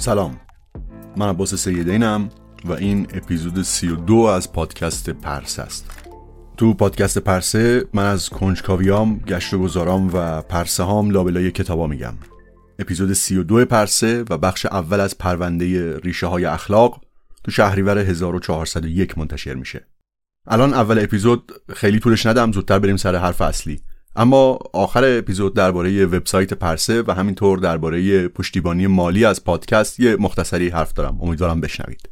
[0.00, 0.40] سلام.
[1.16, 2.28] من عباس سیدینم
[2.64, 5.90] و این اپیزود 32 از پادکست پرسه است.
[6.56, 12.14] تو پادکست پرسه من از کنجکاویام گشت و گذارام و پرسه هام لابلای کتابا میگم.
[12.78, 17.00] اپیزود 32 پرسه و بخش اول از پرونده ریشه های اخلاق
[17.44, 19.86] تو شهریور 1401 منتشر میشه.
[20.46, 23.80] الان اول اپیزود خیلی طولش ندم زودتر بریم سر حرف اصلی.
[24.16, 30.68] اما آخر اپیزود درباره وبسایت پرسه و همینطور درباره پشتیبانی مالی از پادکست یه مختصری
[30.68, 31.18] حرف دارم.
[31.22, 32.08] امیدوارم بشنوید.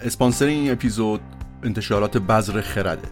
[0.00, 1.20] اسپانسر این اپیزود
[1.62, 3.08] انتشارات بذر خرده.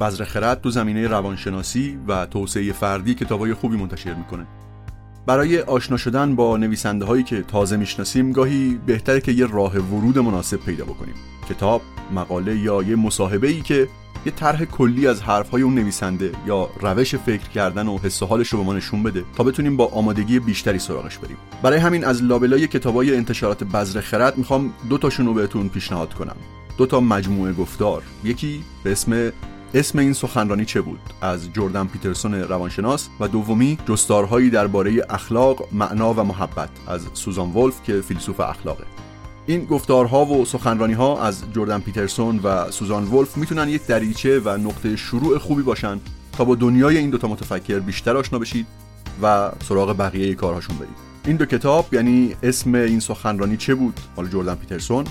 [0.00, 4.46] بذر خرد تو زمینه روانشناسی و توسعه فردی کتابای خوبی منتشر می‌کنه.
[5.26, 10.18] برای آشنا شدن با نویسنده هایی که تازه می‌شناسیم گاهی بهتره که یه راه ورود
[10.18, 11.14] مناسب پیدا بکنیم.
[11.48, 11.82] کتاب،
[12.14, 13.88] مقاله یا یه مصاحبه ای که
[14.26, 18.48] یه طرح کلی از حرفهای اون نویسنده یا روش فکر کردن و حس و حالش
[18.48, 21.36] رو به ما نشون بده تا بتونیم با آمادگی بیشتری سراغش بریم.
[21.62, 26.36] برای همین از لابلای کتابای انتشارات بذر خرد می‌خوام دو تاشون رو بهتون پیشنهاد کنم.
[26.78, 28.02] دو تا مجموعه گفتار.
[28.24, 29.32] یکی به اسم
[29.74, 36.14] اسم این سخنرانی چه بود؟ از جردن پیترسون روانشناس و دومی جستارهایی درباره اخلاق معنا
[36.14, 38.84] و محبت از سوزان ولف که فیلسوف اخلاقه.
[39.46, 44.48] این گفتارها و سخنرانی ها از جردن پیترسون و سوزان ولف می‌تونن یک دریچه و
[44.56, 46.00] نقطه شروع خوبی باشن
[46.32, 48.66] تا با دنیای این دوتا متفکر بیشتر آشنا بشید
[49.22, 50.96] و سراغ بقیه کارهاشون برید.
[51.26, 55.04] این دو کتاب یعنی اسم این سخنرانی چه بود؟ مال جردن پیترسون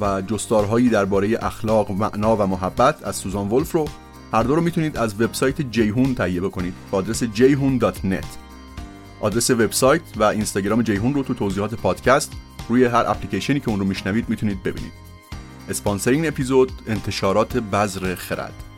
[0.00, 3.88] و جستارهایی درباره اخلاق معنا و محبت از سوزان ولف رو
[4.34, 6.74] هر دو رو می‌تونید از وبسایت جیهون تهیه بکنید.
[6.90, 8.26] با آدرس jehun.net
[9.20, 12.32] آدرس وبسایت و اینستاگرام جیهون رو تو توضیحات پادکست
[12.68, 14.92] روی هر اپلیکیشنی که اون رو میشنوید می‌تونید ببینید.
[15.68, 18.73] اسپانسر این اپیزود انتشارات بذر خرد.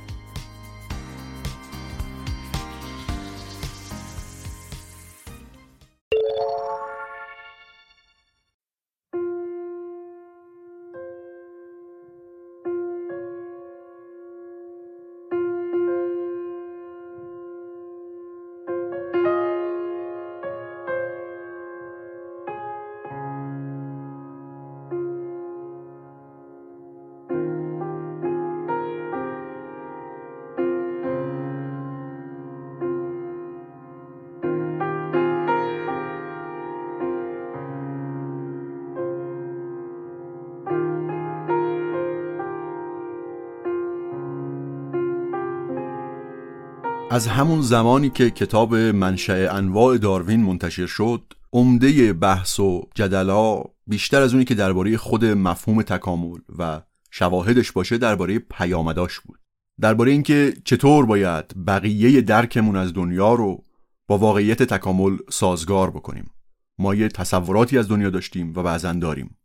[47.16, 54.22] از همون زمانی که کتاب منشأ انواع داروین منتشر شد عمده بحث و جدلا بیشتر
[54.22, 59.38] از اونی که درباره خود مفهوم تکامل و شواهدش باشه درباره پیامداش بود.
[59.80, 63.64] درباره اینکه چطور باید بقیه درکمون از دنیا رو
[64.06, 66.30] با واقعیت تکامل سازگار بکنیم.
[66.78, 69.36] ما یه تصوراتی از دنیا داشتیم و بعضا داریم.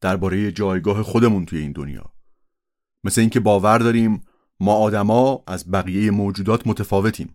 [0.00, 2.12] درباره جایگاه خودمون توی این دنیا.
[3.04, 4.22] مثل اینکه باور داریم
[4.60, 7.34] ما آدما از بقیه موجودات متفاوتیم.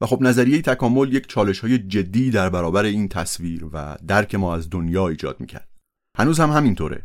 [0.00, 4.54] و خب نظریه تکامل یک چالش های جدی در برابر این تصویر و درک ما
[4.54, 5.68] از دنیا ایجاد می‌کرد.
[6.16, 7.04] هنوز هم همینطوره.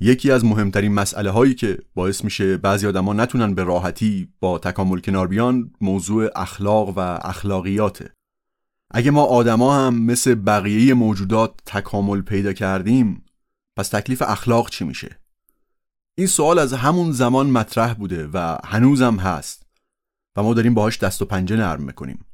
[0.00, 5.00] یکی از مهمترین مسئله هایی که باعث میشه بعضی آدما نتونن به راحتی با تکامل
[5.00, 8.12] کنار بیان موضوع اخلاق و اخلاقیاته.
[8.90, 13.24] اگه ما آدما هم مثل بقیه موجودات تکامل پیدا کردیم
[13.76, 15.19] پس تکلیف اخلاق چی میشه؟
[16.20, 19.66] این سوال از همون زمان مطرح بوده و هنوزم هست
[20.36, 22.24] و ما داریم باهاش دست و پنجه نرم می‌کنیم.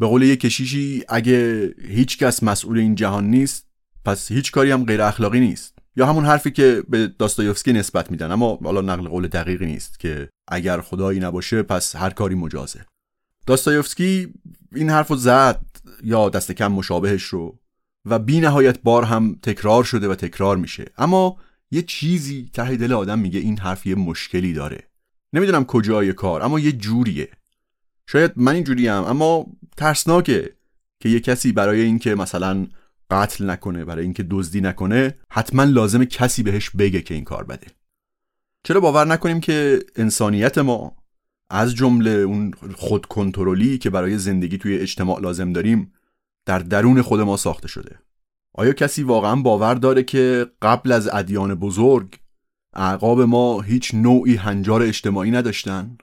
[0.00, 3.66] به قول یک کشیشی اگه هیچ کس مسئول این جهان نیست
[4.04, 5.78] پس هیچ کاری هم غیر اخلاقی نیست.
[5.96, 10.28] یا همون حرفی که به داستایوفسکی نسبت میدن اما حالا نقل قول دقیقی نیست که
[10.48, 12.86] اگر خدایی نباشه پس هر کاری مجازه.
[13.46, 14.34] داستایوفسکی
[14.74, 15.64] این حرف رو زد
[16.02, 17.58] یا دست کم مشابهش رو
[18.04, 20.84] و بی نهایت بار هم تکرار شده و تکرار میشه.
[20.98, 21.36] اما
[21.70, 24.88] یه چیزی ته دل آدم میگه این حرف یه مشکلی داره.
[25.32, 27.28] نمی‌دونم کجای کار اما یه جوریه.
[28.06, 30.54] شاید من این جوریم اما ترسناکه
[31.00, 32.66] که یه کسی برای اینکه مثلا
[33.10, 37.66] قتل نکنه برای اینکه دزدی نکنه حتما لازم کسی بهش بگه که این کار بده.
[38.64, 40.96] چرا باور نکنیم که انسانیت ما
[41.50, 45.92] از جمله اون خود کنترلی که برای زندگی توی اجتماع لازم داریم
[46.46, 47.98] در درون خود ما ساخته شده؟
[48.58, 52.18] آیا کسی واقعا باور داره که قبل از ادیان بزرگ
[52.74, 55.98] اعقاب ما هیچ نوعی هنجار اجتماعی نداشتن؟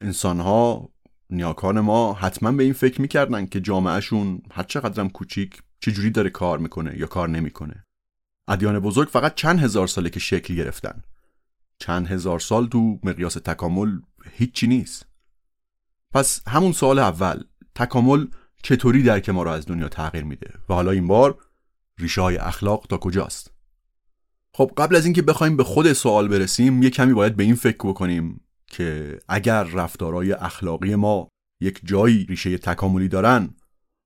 [0.00, 0.88] انسانها
[1.30, 6.58] نیاکان ما حتما به این فکر می‌کردن که جامعهشون هر چقدرم کوچیک چجوری داره کار
[6.58, 7.84] می‌کنه یا کار نمی‌کنه.
[8.48, 11.02] ادیان بزرگ فقط چند هزار ساله که شکل گرفتن.
[11.78, 14.00] چند هزار سال تو مقیاس تکامل
[14.32, 15.06] هیچی نیست.
[16.12, 17.42] پس همون سال اول
[17.74, 18.26] تکامل
[18.62, 21.38] چطوری درک ما رو از دنیا تغییر میده؟ و حالا این بار
[21.98, 23.50] ریشه های اخلاق تا کجاست؟
[24.54, 27.88] خب قبل از اینکه بخوایم به خود سوال برسیم یه کمی باید به این فکر
[27.88, 31.28] بکنیم که اگر رفتارهای اخلاقی ما
[31.60, 33.54] یک جایی ریشه تکاملی دارن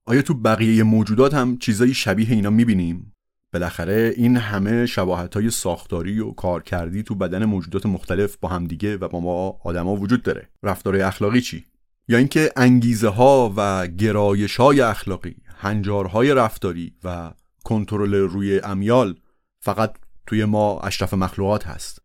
[0.05, 3.13] آیا تو بقیه موجودات هم چیزایی شبیه اینا می‌بینیم؟
[3.53, 9.07] بالاخره این همه شباهت های ساختاری و کارکردی تو بدن موجودات مختلف با همدیگه و
[9.07, 10.49] با ما آدما وجود داره.
[10.63, 11.65] رفتار اخلاقی چی؟
[12.07, 17.31] یا اینکه انگیزه ها و گرایش های اخلاقی هنجارهای رفتاری و
[17.67, 19.15] کنترل روی امیال
[19.59, 19.93] فقط
[20.27, 22.01] توی ما اشرف مخلوقات هست.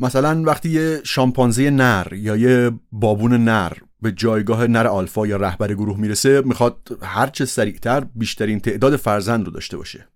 [0.00, 5.74] مثلا وقتی یه شامپانزه نر یا یه بابون نر به جایگاه نر آلفا یا رهبر
[5.74, 10.08] گروه می‌رسه می‌خواد هرچه سریعتر بیشترین تعداد فرزند رو داشته باشه.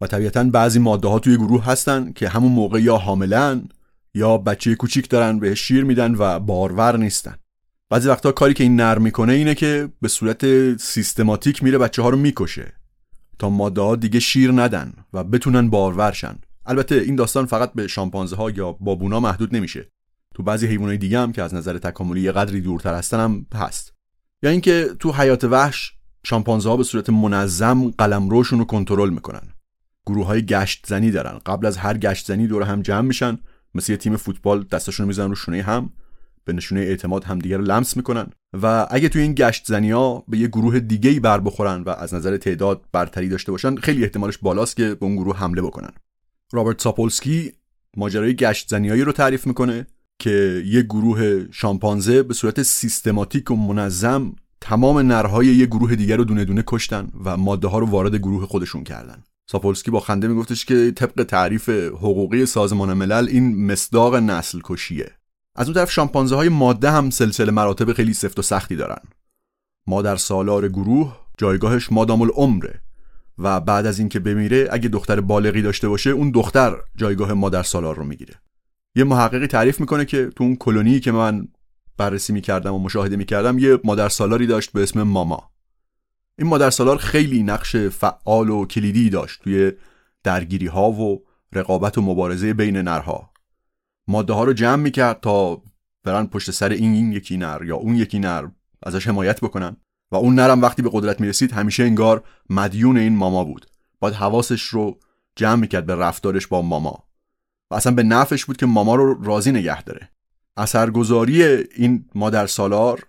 [0.00, 3.68] و طبیعتا بعضی ماده ها توی گروه هستن که همون موقع یا حاملن
[4.14, 7.34] یا بچه کوچیک دارن به شیر میدن و بارور نیستن.
[7.90, 12.08] بعضی وقتا کاری که این نر می‌کنه اینه که به صورت سیستماتیک میره بچه ها
[12.08, 12.72] رو می‌کشه.
[13.38, 18.50] تا ماده دیگه شیر ندن و بتونن بارورشن البته این داستان فقط به شامپانزه ها
[18.50, 19.90] یا بابونا محدود نمیشه.
[20.34, 23.94] تو بعضی حیوانات دیگه هم که از نظر تکاملی قدری دورتر هستن هم هست.
[24.42, 25.92] یا اینکه تو حیات وحش
[26.24, 29.52] شامپانزه ها به صورت منظم قلمروشون رو کنترل می‌کنن.
[30.06, 31.40] گروه های گشت زنی دارن.
[31.46, 33.38] قبل از هر گشت زنی دور هم جمع میشن.
[33.74, 35.90] مثل یه تیم فوتبال دستشون رو می‌زنن رو شونه هم.
[36.44, 38.26] به نشونه اعتماد همدیگه رو لمس می‌کنن
[38.62, 41.90] و اگه توی این گشت زنی ها به یه گروه دیگه ای بر بخورن و
[41.90, 45.90] از نظر تعداد برتری داشته باشن خیلی احتمالش بالاست که به اون گروه حمله بکنن.
[46.52, 47.52] رابرت ساپولسکی
[47.96, 49.86] ماجرای گشت زنیایی رو تعریف می‌کنه
[50.18, 56.24] که یه گروه شامپانزه به صورت سیستماتیک و منظم تمام نرهای یه گروه دیگر رو
[56.24, 59.22] دونه دونه کشتن و ماده ها رو وارد گروه خودشون کردن.
[59.50, 65.10] ساپولسکی با خنده میگفتش که طبق تعریف حقوقی سازمان ملل این مصداق نسل کشیه
[65.56, 69.00] از اون طرف شامپانزه های ماده هم سلسله مراتب خیلی سفت و سختی دارن.
[69.86, 72.80] مادر سالار گروه جایگاهش مادام العمره
[73.38, 77.96] و بعد از اینکه بمیره اگه دختر بالغی داشته باشه اون دختر جایگاه مادر سالار
[77.96, 78.34] رو می‌گیره.
[78.96, 81.48] یه محققی تعریف می‌کنه که تو اون کلونی که من
[81.96, 85.50] بررسی می‌کردم و مشاهده می‌کردم یه مادر سالاری داشت به اسم ماما.
[86.38, 89.72] این مادر سالار خیلی نقش فعال و کلیدی داشت توی
[90.22, 93.33] درگیری ها و رقابت و مبارزه بین نرها.
[94.08, 95.62] ماده ها رو جمع می‌کرد تا
[96.04, 98.48] برن پشت سر این, این یکی نر یا اون یکی نر
[98.82, 99.76] ازش حمایت بکنن.
[100.12, 103.66] و اون نرم وقتی به قدرت می‌رسید همیشه انگار مدیون این ماما بود.
[104.00, 104.98] باید حواسش رو
[105.36, 107.04] جمع می‌کرد به رفتارش با ماما.
[107.70, 110.10] و اصلا به نفش بود که ماما رو راضی نگه داره.
[110.56, 111.42] اثرگذاری
[111.76, 113.06] این مادر سالار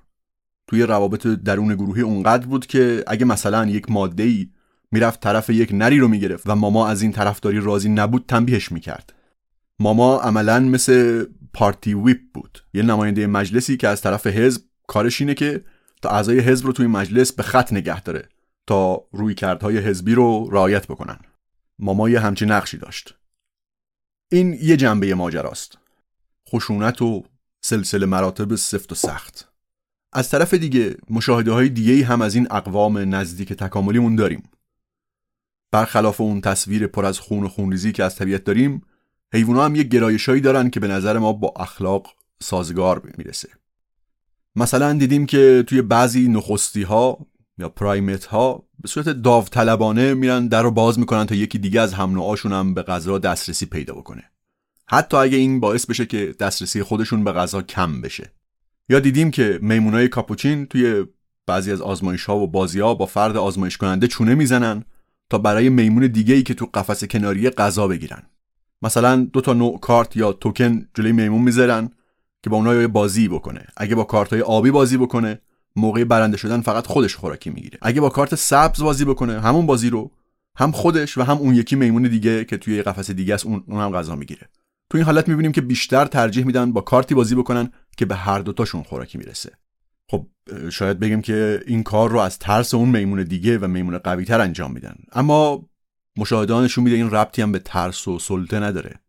[0.68, 4.50] توی روابط درون گروهی اونقدر بود که اگه مثلا یک ماده ای
[4.92, 9.14] می‌رفت طرف یک نری رو می‌گرفت و ماما از این طرفداری راضی نبود تنبیهش می‌کرد.
[9.80, 12.60] ماما عملا مثل پارتی ویپ بود.
[12.74, 15.66] یه نماینده مجلسی که از طرف حزب کارش اینه که
[16.02, 18.30] تا اعضای حزب رو توی مجلس به خط نگه داره
[18.68, 21.20] تا روی کردهای حزبی رو رعایت بکنن.
[21.80, 23.16] مامای همچی نقشی داشت.
[24.32, 25.78] این یه جنبه ماجراست.
[26.50, 27.24] خشونت و
[27.62, 29.52] سلسله مراتب سفت و سخت.
[30.14, 34.44] از طرف دیگه مشاهده های دیگه هم از این اقوام نزدیک تکاملیمون داریم.
[35.72, 38.82] برخلاف اون تصویر پر از خون و خونریزی که از طبیعت داریم
[39.34, 42.08] حیوونا هم یه گرایشایی دارن که به نظر ما با اخلاق
[42.42, 43.50] سازگار می‌رسه.
[44.56, 47.26] مثلا دیدیم که توی بعضی نخستی ها
[47.58, 51.94] یا پرایمت ها به صورت داوطلبانه میرن در رو باز می‌کنن تا یکی دیگه از
[51.94, 54.24] هم هم به غذا دسترسی پیدا بکنه.
[54.88, 58.32] حتی اگه این باعث بشه که دسترسی خودشون به غذا کم بشه.
[58.90, 61.06] یا دیدیم که میمونای کاپوچین توی
[61.46, 64.84] بعضی از آزمایش ها و بازی ها با فرد آزمایش کننده چونه می‌زنن
[65.30, 68.24] تا برای میمون دیگه ای که تو قفس کناری غذا بگیرن.
[68.82, 71.90] مثلا دو تا نوع کارت یا توکن جلوی میمون می‌ذارن
[72.44, 73.68] که با اونها بازی بکنه.
[73.78, 75.40] اگه با کارت های آبی بازی بکنه
[75.76, 77.78] موقع برنده شدن فقط خودش خوراکی می‌گیره.
[77.82, 80.12] اگه با کارت سبز بازی بکنه همون بازی رو
[80.58, 83.92] هم خودش و هم اون یکی میمون دیگه که توی قفس دیگه است اون, هم
[83.92, 84.50] غذا می‌گیره.
[84.90, 88.40] تو این حالت می‌بینیم که بیشتر ترجیح میدن با کارتی بازی بکنن که به هر
[88.40, 89.52] دوتاشون خوراکی می‌رسه.
[90.12, 90.28] خب
[90.70, 94.42] شاید بگیم که این کار رو از ترس اون میمون دیگه و میمون قوی تر
[94.42, 94.96] انجام میدن.
[95.12, 95.70] اما
[96.18, 99.00] مشاهدانشون میده این ربطی هم به ترس و سلطه نداره.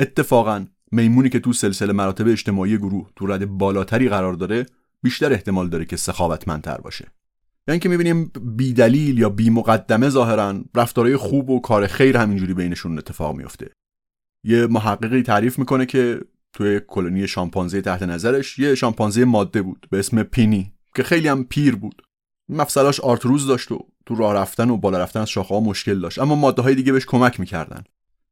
[0.00, 4.66] اتفاقا میمونی که تو سلسله مراتب اجتماعی گروه تو رد بالاتری قرار داره
[5.02, 7.08] بیشتر احتمال داره که سخاوتمندتر باشه.
[7.68, 12.54] یعنی که می‌بینیم بی دلیل یا بی مقدمه ظاهرا رفتارهای خوب و کار خیر همینجوری
[12.54, 13.70] بینشون اتفاق میفته
[14.44, 16.20] یه محققی تعریف می‌کنه که
[16.52, 21.44] توی کلونی شامپانزه تحت نظرش یه شامپانزه ماده بود به اسم پینی که خیلی هم
[21.44, 22.02] پیر بود.
[22.48, 26.18] مفصلاش آرتروز داشت و تو راه رفتن و بالا رفتن از شاخه ها مشکل داشت.
[26.18, 27.84] اما ماده های دیگه بهش کمک می‌کردن.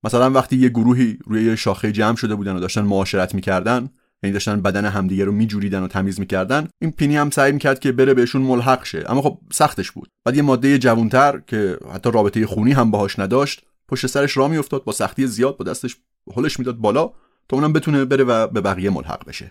[0.04, 3.88] مثلا وقتی یه گروهی روی یه شاخه جمع شده بودن و داشتن معاشرت می‌کردن
[4.22, 7.92] یعنی داشتن بدن همدیگه رو میجوریدن و تمیز می‌کردن این پینی هم سعی می‌کرد که
[7.92, 9.04] بره بهشون ملحق شه.
[9.06, 10.08] اما خب سختش بود.
[10.24, 14.84] بعد یه ماده جوونتر که حتی رابطه خونی هم باهاش نداشت پشت سرش راه میافتاد
[14.84, 15.96] با سختی زیاد با دستش
[16.36, 17.10] هلش می‌داد بالا
[17.48, 19.50] تا اونم بتونه بره و به بقیه ملحق بشه.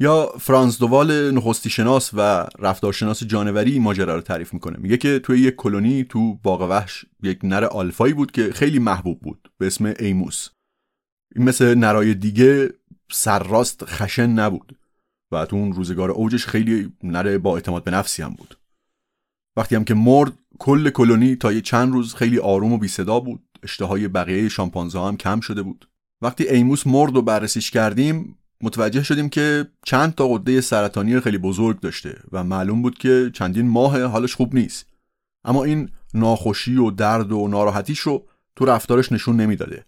[0.00, 4.76] یا فرانس دووال نخستی شناس و رفتارشناس جانوری ماجرا رو تعریف می‌کنه.
[4.78, 9.20] میگه که توی یک کلونی تو باغ وحش یک نر آلفایی بود که خیلی محبوب
[9.20, 10.48] بود به اسم ایموس.
[11.36, 12.70] این مثل نرای دیگه
[13.10, 14.78] سرراست خشن نبود
[15.32, 18.58] و تو اون روزگار اوجش خیلی نره با اعتماد به نفسی هم بود.
[19.56, 23.20] وقتی هم که مرد کل کلونی تا یه چند روز خیلی آروم و بی صدا
[23.20, 23.42] بود.
[23.62, 25.88] اشتهای بقیه شامپانزه هم کم شده بود.
[26.22, 31.80] وقتی ایموس مرد و بررسیش کردیم متوجه شدیم که چند تا قده سرطانی خیلی بزرگ
[31.80, 34.86] داشته و معلوم بود که چندین ماه حالش خوب نیست.
[35.44, 39.84] اما این ناخوشی و درد و ناراحتیش رو تو رفتارش نشون نمی‌داده.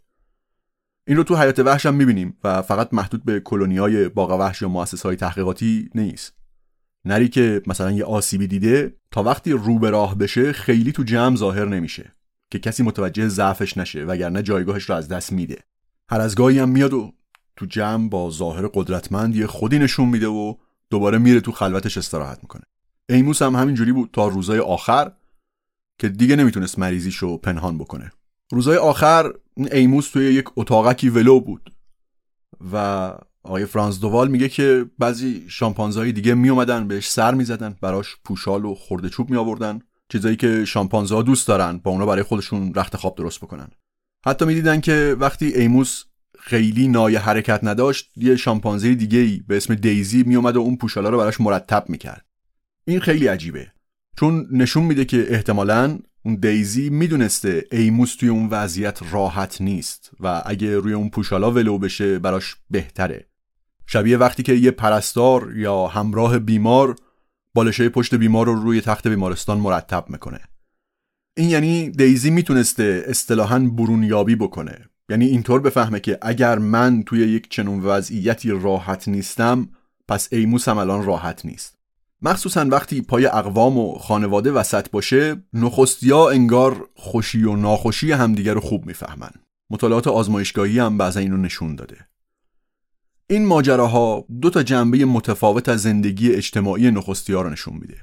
[1.07, 4.69] این رو تو حیات وحش هم می‌بینیم و فقط محدود به کلونیای باغ وحش یا
[4.69, 6.35] مؤسس های تحقیقاتی نیست.
[7.05, 11.37] نری که مثلا یه آسیبی دیده تا وقتی رو به راه بشه خیلی تو جمع
[11.37, 12.13] ظاهر نمیشه
[12.51, 15.59] که کسی متوجه ضعفش نشه وگرنه جایگاهش رو از دست میده.
[16.11, 17.13] هر از گاهی هم میاد و
[17.57, 20.55] تو جمع با ظاهر قدرتمند یه خودی نشون میده و
[20.91, 22.63] دوباره میره تو خلوتش استراحت می‌کنه.
[23.09, 25.13] ایموس هم همینجوری بود تا روزای آخر
[25.99, 28.13] که دیگه نمی‌تونست مریضیشو پنهان بکنه.
[28.53, 29.33] روزای آخر
[29.73, 31.73] ایموس توی یک اتاقکی ولو بود
[32.73, 32.77] و
[33.43, 38.75] آقای فرانس دووال میگه که بعضی شامپانزهای دیگه میومدن بهش سر می‌زدن براش پوشال و
[38.75, 43.17] خورده چوب می آوردن چیزایی که شامپانزه دوست دارن با اونا برای خودشون رخت خواب
[43.17, 43.69] درست بکنن.
[44.27, 46.05] حتی می‌دیدن که وقتی ایموس
[46.47, 51.09] خیلی نای حرکت نداشت یه شامپانزه دیگه ای به اسم دیزی میومد و اون پوشالا
[51.09, 52.27] رو براش مرتب می‌کرد.
[52.85, 53.73] این خیلی عجیبه.
[54.19, 60.43] چون نشون میده که احتمالا اون دیزی می‌دونسته ایموس توی اون وضعیت راحت نیست و
[60.47, 63.29] اگه روی اون پوشالا ولو بشه براش بهتره.
[63.87, 66.97] شبیه وقتی که یه پرستار یا همراه بیمار
[67.55, 70.41] بالشه پشت بیمار رو روی تخت بیمارستان مرتب می‌کنه.
[71.37, 74.89] این یعنی دیزی می‌تونسته اصطلاحا برونیابی بکنه.
[75.09, 79.69] یعنی اینطور بفهمه که اگر من توی یک چنون وضعیتی راحت نیستم
[80.09, 81.77] پس ایموس هم الان راحت نیست.
[82.23, 88.61] مخصوصا وقتی پای اقوام و خانواده وسط باشه نخستیا انگار خوشی و ناخوشی همدیگر رو
[88.61, 89.31] خوب می‌فهمن.
[89.71, 91.97] مطالعات آزمایشگاهی هم بعضا اینو نشون داده.
[93.31, 97.97] این ماجراها دو تا جنبه متفاوت از زندگی اجتماعی نخستیا رو نشون میده.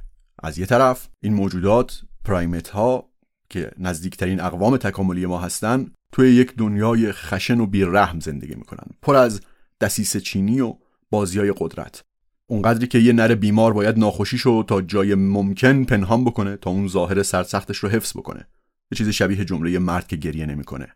[0.43, 3.09] از یه طرف این موجودات پرایمت ها
[3.49, 8.87] که نزدیکترین اقوام تکاملی ما هستن توی یک دنیای خشن و بیرحم زندگی می‌کنن.
[9.01, 9.41] پر از
[9.81, 10.75] دسیس چینی و
[11.09, 12.03] بازی های قدرت.
[12.47, 17.23] اونقدری که یه نر بیمار باید ناخوشیشو تا جای ممکن پنهان بکنه تا اون ظاهر
[17.23, 18.47] سرسختش رو حفظ بکنه.
[18.91, 20.87] یه چیز شبیه جمله مرد که گریه نمی‌کنه.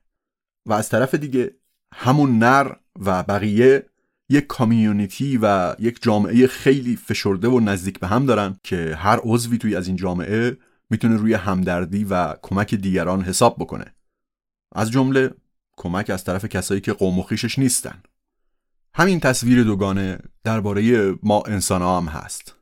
[0.66, 1.52] و از طرف دیگه
[1.94, 3.86] همون نر و بقیه
[4.30, 9.58] یک کامیونیتی و یک جامعه خیلی فشرده و نزدیک به هم دارن که هر عضوی
[9.58, 10.58] توی از این جامعه
[10.90, 13.97] می‌تونه روی همدردی و کمک دیگران حساب بکنه.
[14.76, 15.32] از جمله
[15.78, 18.04] کمک از طرف کسایی که قوم و خیشش نیستن.
[18.94, 22.56] همین تصویر دوگانه درباره ما انسان هم هست.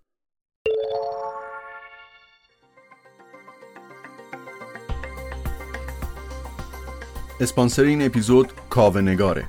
[7.39, 9.47] اسپانسر این اپیزود کاوه نگاره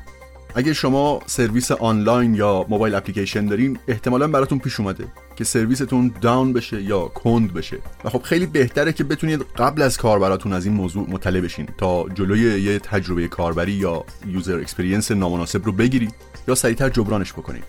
[0.54, 5.12] اگه شما سرویس آنلاین یا موبایل اپلیکیشن دارین احتمالا براتون پیش اومده.
[5.36, 7.78] که سرویستون down بشه یا کند بشه.
[8.04, 11.68] و خب خیلی بهتره که بتونید قبل از کاربراتون از این موضوع مطلع بشین.
[11.78, 16.14] تا جلوی یه تجربه کاربری یا user experience نامناسب رو بگیرید
[16.48, 17.64] یا سریعتر جبرانش بکنید.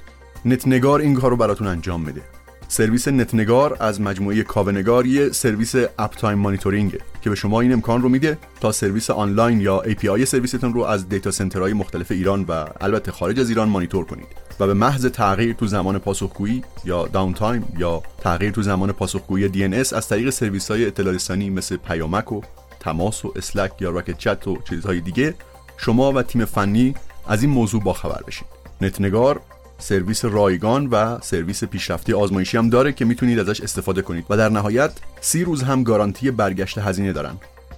[0.46, 2.22] نتنگار این کار رو براتون انجام میده
[2.70, 8.02] سرویس نتنگار از مجموعه کاونگار یه سرویس uptime monitoring ه که به شما این امکان
[8.02, 12.44] رو میده تا سرویس آنلاین یا API سرویستون رو از data center های مختلف ایران
[12.44, 14.28] و البته خارج از ایران مانیتور کنید
[14.60, 19.94] و به محض تغییر تو زمان پاسخگویی یا downtime یا تغییر تو زمان پاسخگویی DNS
[19.94, 22.42] از طریق سرویس های اطلاع رسانی مثل پیامک و
[22.80, 25.36] تماس و Slack یا Rocket.Chat و چیزهای دیگه
[25.78, 26.96] شما و تیم فنی
[27.28, 28.48] از این موضوع باخبر بشید.
[28.82, 29.42] نتنگار
[29.80, 34.50] سرویس رایگان و سرویس پیشرفته‌ی آزمایشی هم داره که می‌تونید ازش استفاده کنید و در
[34.50, 34.92] نهایت
[35.22, 37.38] سی روز هم گارانتی برگشت هزینه دارن.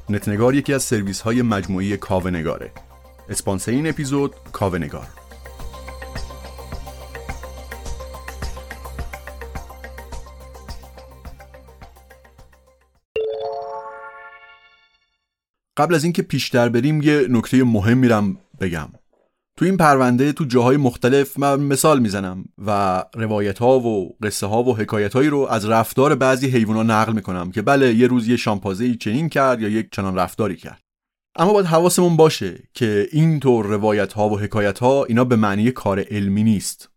[0.10, 2.72] نتنگار یکی از سرویس های مجموعه‌ی کاونگاره.
[3.30, 5.08] اسپانسر این اپیزود کاونگار.
[15.78, 18.90] قبل از اینکه پیشتر بریم یه نکته مهم میرم بگم.
[19.60, 24.64] تو این پرونده تو جاهای مختلف من مثال می‌زنم و روایت ها و قصه ها
[24.64, 28.38] و حکایت هایی رو از رفتار بعضی حیوانات نقل می‌کنم که بله یه روز یه
[28.38, 30.82] شامپازه ای چنین کرد یا یک چنان رفتاری کرد.
[31.36, 36.06] اما باید حواسمون باشه که اینطور روایت ها و حکایت ها اینا به معنی کار
[36.12, 36.90] علمی نیست.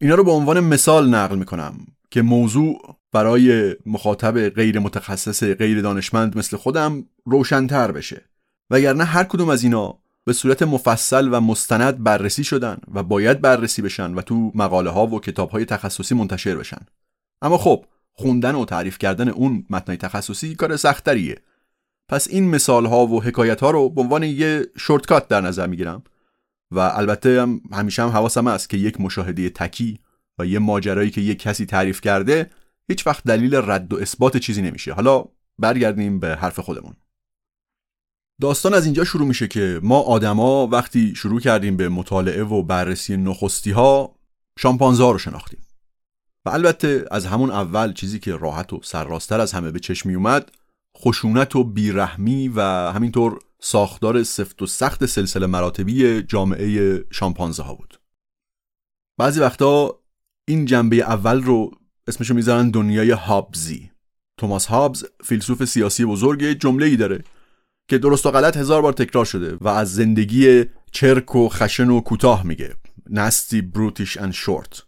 [0.00, 1.78] اینا رو به عنوان مثال نقل می‌کنم
[2.10, 8.24] که موضوع برای مخاطب غیر متخصص غیر دانشمند مثل خودم روشنتر بشه.
[8.70, 13.82] وگرنه هر کدوم از اینا به صورت مفصل و مستند بررسی شدن و باید بررسی
[13.82, 16.80] بشن و تو مقاله ها و کتاب های تخصصی منتشر بشن.
[17.42, 21.38] اما خب خوندن و تعریف کردن اون متنای تخصصی کار سختریه
[22.08, 26.02] پس این مثال ها و حکایت ها رو به عنوان یه شورتکات در نظر می‌گیرم.
[26.70, 29.98] و البته هم همیشه هم حواسم هست که یک مشاهده تکی
[30.38, 32.50] و یه ماجرایی که یک کسی تعریف کرده
[32.88, 34.92] هیچ وقت دلیل رد و اثبات چیزی نمیشه.
[34.92, 35.24] حالا
[35.58, 36.94] برگردیم به حرف خودمون.
[38.40, 43.16] داستان از اینجا شروع میشه که ما آدما وقتی شروع کردیم به مطالعه و بررسی
[43.16, 44.14] نخستی ها
[44.58, 45.60] شامپانزه ها رو شناختیم.
[46.44, 50.50] و البته از همون اول چیزی که راحت و سرراستر از همه به چشم اومد
[50.98, 58.00] خشونت و بیرحمی و همینطور ساختار سفت و سخت سلسله مراتبی جامعه شامپانزه ها بود.
[59.18, 59.98] بعضی وقتا
[60.48, 61.70] این جنبه اول رو
[62.06, 63.90] اسمشو می‌ذارن دنیای هابزی.
[64.36, 67.24] توماس هابز فیلسوف سیاسی بزرگ جمله ای داره
[67.88, 72.00] که درست و غلط هزار بار تکرار شده و از زندگی چرک و خشن و
[72.00, 72.74] کوتاه میگه.
[73.10, 74.82] نستی بروتیش اند شورت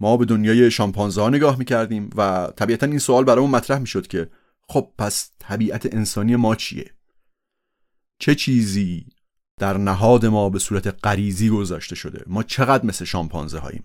[0.00, 4.30] ما به دنیای شامپانزه ها نگاه می‌کردیم و طبیعتا این سوال برامون مطرح می‌شد که
[4.68, 6.90] خب پس طبیعت انسانی ما چیه؟
[8.18, 9.06] چه چیزی
[9.58, 13.84] در نهاد ما به صورت غریزی گذاشته شده؟ ما چقدر مثل شامپانزه هاییم؟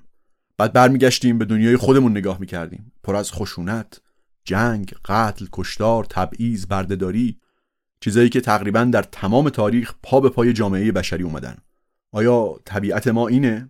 [0.58, 2.92] بعد برمیگشتیم به دنیای خودمون نگاه می‌کردیم.
[3.04, 4.02] پر از خشونت
[4.46, 7.41] جنگ قتل کشتار تبعیض بردهداری.
[8.04, 11.58] چیزایی که تقریبا در تمام تاریخ پا به پای جامعه بشری اومدن.
[12.14, 13.70] آیا طبیعت ما اینه؟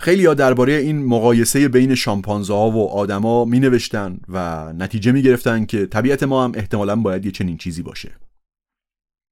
[0.00, 5.22] خیلی ها درباره این مقایسه بین شامپانزه ها و آدما می نوشتن و نتیجه می
[5.22, 8.12] گرفتن که طبیعت ما هم احتمالا باید یه چنین چیزی باشه.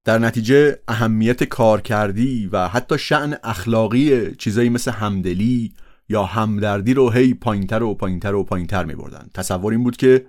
[0.05, 5.75] در نتیجه اهمیت کارکردی و حتی شعن اخلاقی چیزایی مثل همدلی
[6.09, 10.27] یا همدردی رو هی پایینتر و پایینتر و پایینتر می بردن تصور این بود که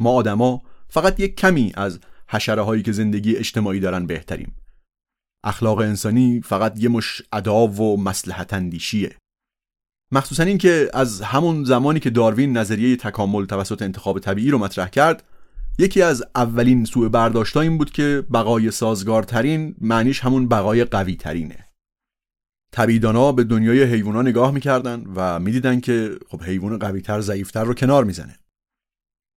[0.00, 4.54] ما آدما فقط یک کمی از حشره هایی که زندگی اجتماعی دارن بهتریم.
[5.44, 9.16] اخلاق انسانی فقط یه مش ادا و مسلحت اندیشیه.
[10.12, 15.24] مخصوصا اینکه از همون زمانی که داروین نظریه تکامل توسط انتخاب طبیعی رو مطرح کرد
[15.78, 21.64] یکی از اولین سوء برداشت این بود که بقای سازگارترین معنیش همون بقای قوی ترینه
[22.72, 28.04] طبیعدانا به دنیای حیوانا نگاه می‌کردن و می‌دیدن که خب حیوان قویتر ضعیفتر رو کنار
[28.04, 28.38] می‌زنه.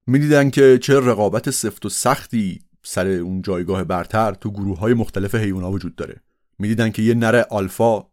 [0.07, 5.35] می‌دیدن که چه رقابت سفت و سختی سر اون جایگاه برتر تو گروه های مختلف
[5.35, 6.21] حیونا وجود داره.
[6.59, 8.03] می‌دیدن که یه نر آلفا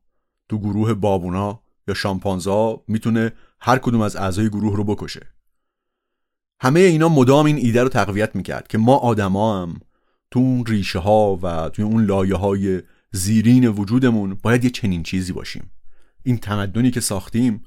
[0.48, 5.26] تو گروه بابونا یا شامپانزا می‌تونه هر کدوم از اعضای گروه رو بکشه.
[6.60, 9.80] همه اینا مدام این ایده رو تقویت می‌کرد که ما آدما هم
[10.30, 15.32] تو اون ریشه ها و توی اون لایه های زیرین وجودمون باید یه چنین چیزی
[15.32, 15.70] باشیم.
[16.22, 17.64] این تمدنی که ساختیم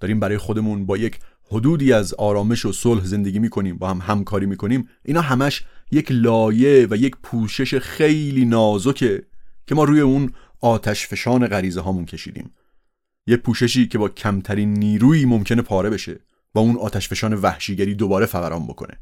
[0.00, 1.18] داریم برای خودمون با یک
[1.50, 4.88] حدودی از آرامش و صلح زندگی می‌کنیم با هم همکاری می‌کنیم.
[5.04, 9.22] اینا همش یک لایه و یک پوشش خیلی نازکه
[9.66, 12.50] که ما روی اون آتش فشان غریزه هامون کشیدیم.
[13.26, 16.20] یه پوششی که با کمترین نیرویی ممکنه پاره بشه
[16.54, 19.00] و اون آتش فشان وحشیگری دوباره فوران بکنه.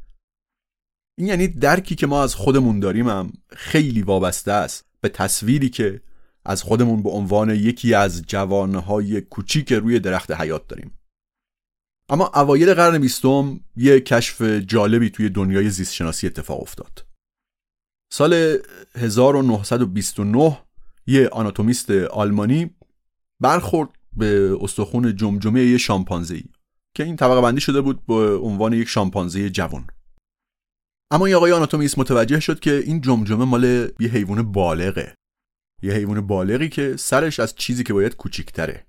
[1.19, 6.01] این یعنی درکی که ما از خودمون داریم هم خیلی وابسته است به تصویری که
[6.45, 10.91] از خودمون به عنوان یکی از جوانهای کوچیک روی درخت حیات داریم.
[12.13, 17.07] اما اوایل قرن بیستم یه کشف جالبی توی دنیای زیستشناسی اتفاق افتاد.
[18.13, 18.59] سال
[18.95, 20.59] 1929
[21.07, 22.71] یه آناتومیست آلمانی
[23.41, 26.43] برخورد به استخون جمجمه یه شامپانزه
[26.95, 29.87] که این طبقه بندی شده بود به عنوان یک شامپانزه جوان.
[31.11, 33.65] اما این آقای آناتومیست متوجه شد که این جمجمه مال
[34.01, 35.15] یه حیوان بالغه.
[35.83, 38.87] یه حیوان بالغی که سرش از چیزی که باید کوچیکتره.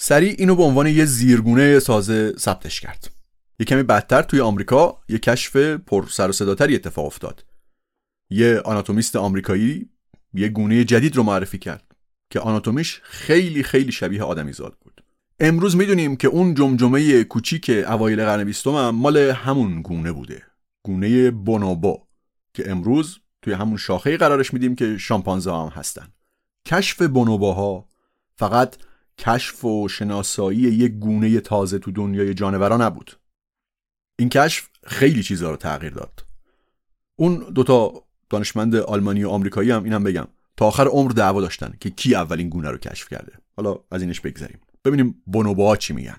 [0.00, 3.10] سریع اینو به عنوان یه زیرگونه سازه ثبتش کرد.
[3.58, 7.44] یه کمی بدتر توی آمریکا یه کشف پر سر و صداتری اتفاق افتاد.
[8.30, 9.88] یه آناتومیست آمریکایی
[10.34, 11.84] یه گونه جدید رو معرفی کرد
[12.30, 15.04] که آناتومیش خیلی خیلی شبیه آدمی زاد بود.
[15.40, 20.42] امروز می‌دونیم که اون جمجمه کوچیک اوایل قرن بیستم هم مال همون گونه بوده.
[20.82, 21.98] گونه بونوبو
[22.54, 26.08] که امروز توی همون شاخه قرارش میدیم که شامپانزه هم هستن.
[26.66, 27.88] کشف بونوباها
[28.36, 28.76] فقط
[29.18, 33.18] کشف و شناسایی یک گونه تازه تو دنیای جانوران نبود.
[34.18, 36.24] این کشف خیلی چیزها رو تغییر داد.
[37.18, 40.28] اون دوتا دانشمند آلمانی و آمریکایی هم اینم بگم.
[40.56, 43.32] تا آخر عمر دعوا داشتن که کی اولین گونه رو کشف کرده.
[43.56, 44.60] حالا از اینش بگذریم.
[44.84, 46.16] ببینیم بونوبوها چی میگن.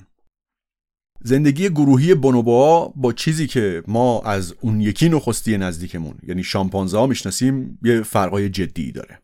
[1.24, 7.08] زندگی گروهی بونوبوها با چیزی که ما از اون یکی نخستی نزدیکمون یعنی شامپانزه ها
[7.08, 9.22] می‌شناسیم یه فرقای جدی داره.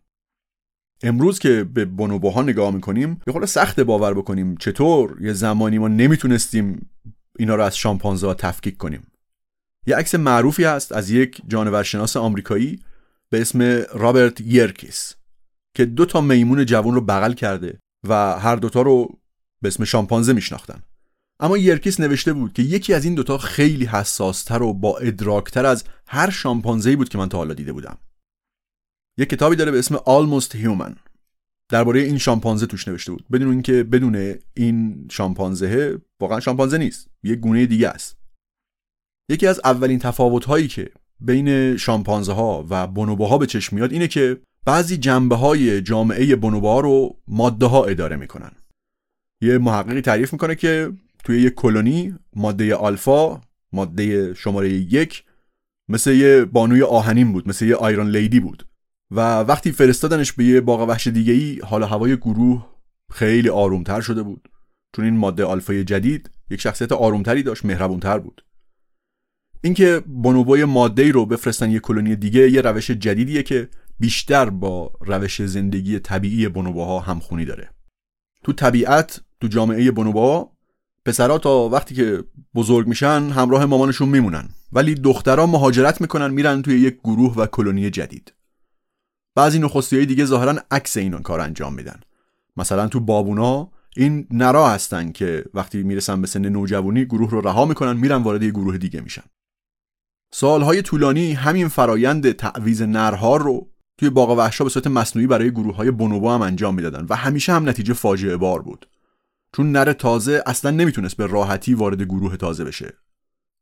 [1.05, 5.87] امروز که به بونوبوها نگاه می‌کنیم یه خورده سخت باور بکنیم چطور یه زمانی ما
[5.87, 6.89] نمی‌تونستیم
[7.39, 9.07] اینا رو از شامپانزه تفکیک کنیم.
[9.87, 12.79] یه عکس معروفی هست از یک جانورشناس آمریکایی
[13.29, 13.61] به اسم
[13.93, 15.13] رابرت یرکیس
[15.73, 19.19] که دو تا میمون جوان رو بغل کرده و هر دوتا رو
[19.61, 20.81] به اسم شامپانزه میشناختن.
[21.39, 25.83] اما یرکیس نوشته بود که یکی از این دوتا خیلی حساستر و با ادراکتر از
[26.07, 27.97] هر شامپانزه‌ای بود که من تا حالا دیده بودم.
[29.17, 30.95] یک کتابی داره به اسم Almost Human.
[31.69, 33.25] درباره این شامپانزه توش نوشته بود.
[33.31, 37.07] بدون اینکه بدون این شامپانزه واقعا شامپانزه نیست.
[37.23, 38.17] یک گونه دیگه است.
[39.29, 44.07] یکی از اولین تفاوت هایی که بین شامپانزه ها و بونوبوها به چشم میاد اینه
[44.07, 48.51] که بعضی جنبه های جامعه بونوبوها رو ماده ها اداره می‌کنن.
[49.41, 50.91] یه محققی تعریف می‌کنه که
[51.23, 53.41] توی یک کلونی ماده آلفا
[53.73, 55.23] ماده شماره یک
[55.89, 58.67] مثل یه بانوی آهنین بود مثل یه آیرون لیدی بود.
[59.11, 62.67] و وقتی فرستادنش به یه باغ وحش دیگه ای حال هوای گروه
[63.11, 64.49] خیلی آرومتر شده بود.
[64.95, 68.45] چون این ماده آلفای جدید یک شخصیت آرومتری داشت مهربونتر بود.
[69.61, 74.91] اینکه بونوبوی ماده ای رو بفرستن یه کلونی دیگه یه روش جدیدیه که بیشتر با
[75.01, 77.69] روش زندگی طبیعی بونوبوها همخونی داره.
[78.43, 80.51] تو طبیعت تو جامعه بونوبوها
[81.05, 82.23] پسرها تا وقتی که
[82.55, 84.49] بزرگ میشن همراه مامانشون میمونن.
[84.71, 88.34] ولی دخترها مهاجرت می‌کنن میرن توی یک گروه و کلونی جدید.
[89.35, 91.99] بعضی نخستی دیگه ظاهرا عکس این کار انجام میدن.
[92.57, 97.65] مثلا تو بابونا این نرا هستن که وقتی می‌رسن به سن نوجوانی گروه رو رها
[97.65, 99.23] می‌کنن میرن وارد یه گروه دیگه میشن.
[100.33, 105.75] سالهای طولانی همین فرایند تعویز نرها رو توی باغ وحشا به صورت مصنوعی برای گروه
[105.75, 108.89] های بونوبو هم انجام می‌دادن و همیشه هم نتیجه فاجعه بار بود.
[109.55, 112.93] چون نر تازه اصلا نمی‌تونست به راحتی وارد گروه تازه بشه.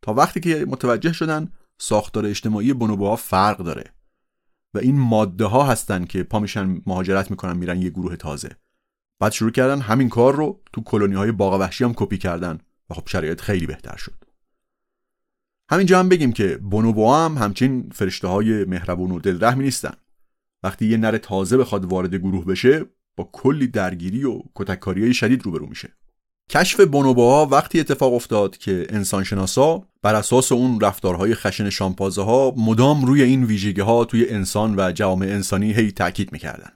[0.01, 3.83] تا وقتی که متوجه شدن ساختار اجتماعی بونوبوها فرق داره.
[4.73, 8.49] و این ماده ها هستن که پا میشن مهاجرت می‌کنن میرن یه گروه تازه.
[9.19, 12.59] بعد شروع کردن همین کار رو تو کلونی های باغ وحشی هم کپی کردن
[12.89, 14.23] و خب شرایط خیلی بهتر شد.
[15.69, 19.93] همینجا هم بگیم که بونوبو هم همچین فرشته های مهربون و دلرحمی نیستن.
[20.63, 25.65] وقتی یه نر تازه بخواد وارد گروه بشه با کلی درگیری و کتککاری شدید روبرو
[25.65, 25.93] میشه.
[26.49, 33.05] کشف بونوبوها وقتی اتفاق افتاد که انسانشناسا بر اساس اون رفتارهای خشن شامپازه ها مدام
[33.05, 36.71] روی این ویژگی ها توی انسان و جوامع انسانی هی تاکید می‌کردن.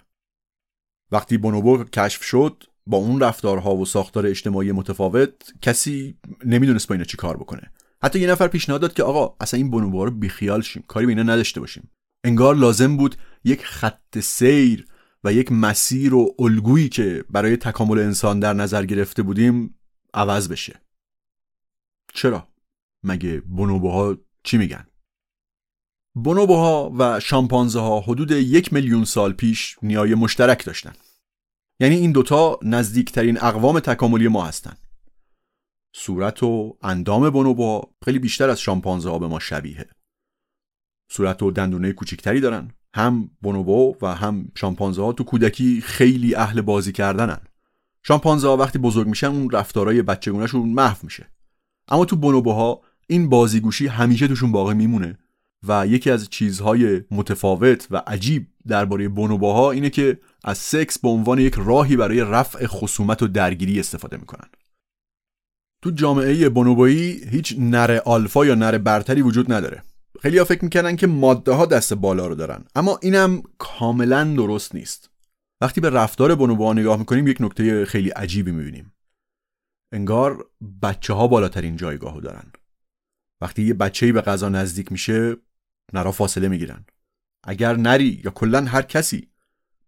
[1.11, 7.05] وقتی بونوبو کشف شد با اون رفتارها و ساختار اجتماعی متفاوت کسی نمی‌دونست با اینا
[7.05, 7.71] چی کار بکنه.
[8.03, 11.11] حتی یه نفر پیشنهاد داد که آقا اصلا این بونوبوها رو بیخیال شیم کاری به
[11.11, 11.89] اینا نداشته باشیم.
[12.23, 14.85] انگار لازم بود یک خط سیر
[15.27, 19.79] و یک مسیر و الگویی که برای تکامل انسان در نظر گرفته بودیم
[20.13, 20.81] عوض بشه.
[22.13, 22.47] چرا؟
[23.03, 24.87] مگه بونوبوها چی میگن؟
[26.15, 30.93] بونوبوها و شامپانزه ها حدود یک میلیون سال پیش نیای مشترک داشتن.
[31.79, 34.77] یعنی این دوتا نزدیکترین اقوام تکاملی ما هستن.
[35.95, 39.89] صورت و اندام بونوبوها خیلی بیشتر از شامپانزه ها به ما شبیه.
[41.11, 42.76] صورت و دندونه کوچکتری دارن.
[42.95, 47.37] هم بونوبو و هم شامپانزه ها تو کودکی خیلی اهل بازی کردنن.
[48.03, 51.29] شامپانزه ها وقتی بزرگ میشن اون رفتارهای بچگونهشون محو میشه.
[51.87, 55.17] اما تو بونوبوها این بازیگوشی همیشه توشون باقی میمونه
[55.67, 61.39] و یکی از چیزهای متفاوت و عجیب درباره بونوبوها اینه که از سکس به عنوان
[61.39, 64.49] یک راهی برای رفع خصومت و درگیری استفاده می‌کنن.
[65.81, 69.83] تو جامعه بونوبویی هیچ نر آلفا یا نر برتری وجود نداره.
[70.21, 72.65] خیلی ها فکر می‌کنن که ماده ها دست بالا رو دارن.
[72.75, 75.09] اما اینم کاملا درست نیست.
[75.61, 78.93] وقتی به رفتار بونوبوها نگاه می‌کنیم یک نکته خیلی عجیبی می‌بینیم.
[79.91, 80.49] انگار
[80.81, 82.51] بچه ها بالاترین جایگاهو دارن.
[83.41, 85.35] وقتی یه بچه به غذا نزدیک میشه
[85.93, 86.85] نرا فاصله می‌گیرن.
[87.43, 89.27] اگر نری یا کلا هر کسی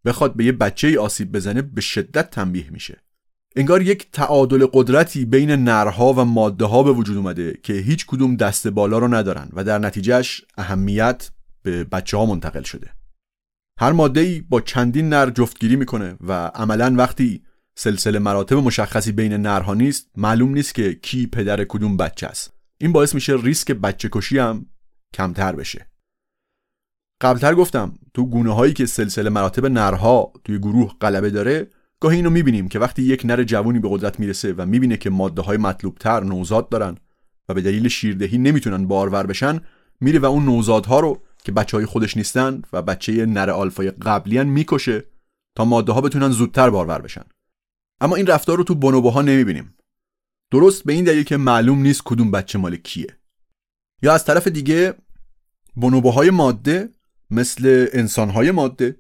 [0.05, 3.01] بخواد به یه بچه آسیب بزنه به شدت تنبیه میشه.
[3.55, 8.35] انگار یک تعادل قدرتی بین نرها و ماده ها به وجود اومده که هیچ کدوم
[8.35, 11.31] دست بالا رو ندارن و در نتیجهش اهمیت
[11.63, 12.93] به بچه ها منتقل شده.
[13.79, 17.43] هر ماده ای با چندین نر جفتگیری می‌کنه و عملا وقتی
[17.75, 22.53] سلسله مراتب مشخصی بین نرها نیست معلوم نیست که کی پدر کدوم بچه است.
[22.77, 24.65] این باعث میشه ریسک بچه کشی هم
[25.13, 25.89] کمتر بشه.
[27.21, 31.67] قبلتر گفتم تو گونه هایی که سلسله مراتب نرها توی گروه غلبه داره
[31.99, 35.41] گاهی اینو می‌بینیم که وقتی یک نر جوونی به قدرت می‌رسه و می‌بینه که ماده
[35.41, 36.97] های مطلوب تر نوزاد دارن
[37.49, 39.61] و به دلیل شیردهی نمی‌تونن بارور بشن
[40.01, 44.47] میره و اون نوزادها رو که بچه های خودش نیستن و بچه نر آلفای قبلیان
[44.47, 45.03] می‌کشه
[45.55, 47.23] تا ماده ها بتونن زودتر بارور بشن.
[48.01, 49.75] اما این رفتار رو تو بونوبوها نمی‌بینیم.
[50.51, 53.17] درست به این دلیل که معلوم نیست کدوم بچه مال کیه.
[54.01, 54.93] یا از طرف دیگه
[55.75, 56.89] بونوبوهای ماده
[57.31, 58.97] مثل انسانهای ماده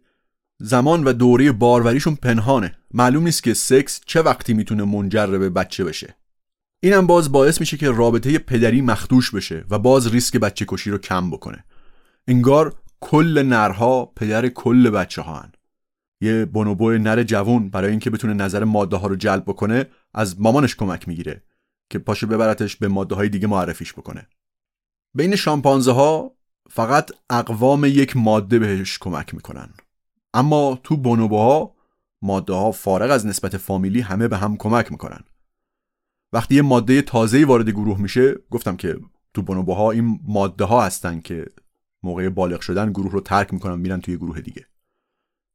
[0.59, 2.75] زمان و دوره باروریشون پنهانه.
[2.93, 6.15] معلوم نیست که سکس چه وقتی می‌تونه منجر به بچه بشه.
[6.79, 10.97] اینم باز باعث میشه که رابطه پدری مخدوش بشه و باز ریسک بچه کشی رو
[10.97, 11.63] کم بکنه.
[12.27, 15.51] انگار کل نرها پدر کل بچه ها هن.
[16.21, 20.75] یه بونوبو نر جوون برای اینکه بتونه نظر ماده ها رو جلب بکنه از مامانش
[20.75, 21.43] کمک می‌گیره
[21.89, 24.27] که پاشو ببرتش به ماده های دیگه معرفیش بکنه.
[25.13, 26.35] بین شامپانزه ها
[26.69, 29.69] فقط اقوام یک ماده بهش کمک می‌کنن.
[30.33, 31.75] امّا تو بونوبوها
[32.21, 35.23] ماده ها فارغ از نسبت فامیلی همه به هم کمک می‌کنن.
[36.33, 38.99] وقتی یه ماده تازه‌ای وارد گروه میشه گفتم که
[39.33, 41.45] تو بونوبوها این ماده ها هستن که
[42.03, 44.65] موقع بالغ شدن گروه رو ترک می‌کنن میرن توی گروه دیگه.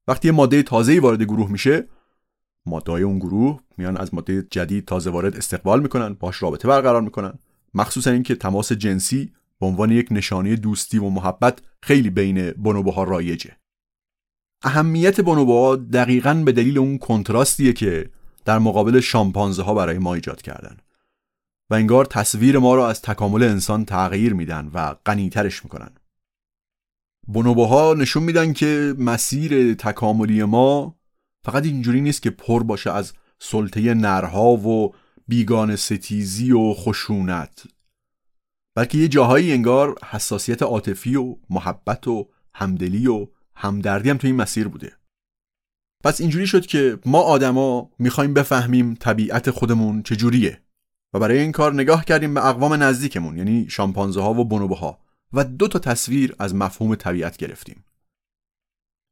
[0.08, 1.88] وقتی یه ماده تازه‌ای وارد گروه میشه
[2.66, 7.02] ماده های اون گروه میان از ماده جدید تازه وارد استقبال می‌کنن باش رابطه برقرار
[7.02, 7.38] می‌کنن.
[7.74, 13.56] مخصوصا اینکه تماس جنسی به عنوان یک نشانه دوستی و محبت خیلی بین بونوبوها رایجه.
[14.64, 18.10] اهمیت بونوبوها دقیقا به دلیل اون کنتراستیه که
[18.44, 20.76] در مقابل شامپانزه ها برای ما ایجاد کردن.
[21.70, 25.90] و انگار تصویر ما رو از تکامل انسان تغییر میدن و غنیترش می‌کنن.
[27.26, 30.96] بونوبوها نشون میدن که مسیر تکاملی ما
[31.44, 34.94] فقط اینجوری نیست که پر باشه از سلطه نرها و
[35.28, 37.64] بیگان ستیزی و خشونت
[38.74, 44.36] بلکه یه جاهایی انگار حساسیت عاطفی و محبت و همدلی و همدردی هم تو این
[44.36, 44.92] مسیر بوده.
[46.04, 50.60] پس اینجوری شد که ما آدما می‌خوایم بفهمیم طبیعت خودمون چجوریه
[51.14, 54.98] و برای این کار نگاه کردیم به اقوام نزدیکمون یعنی شامپانزه ها و بونوبه ها
[55.32, 57.84] و دو تا تصویر از مفهوم طبیعت گرفتیم.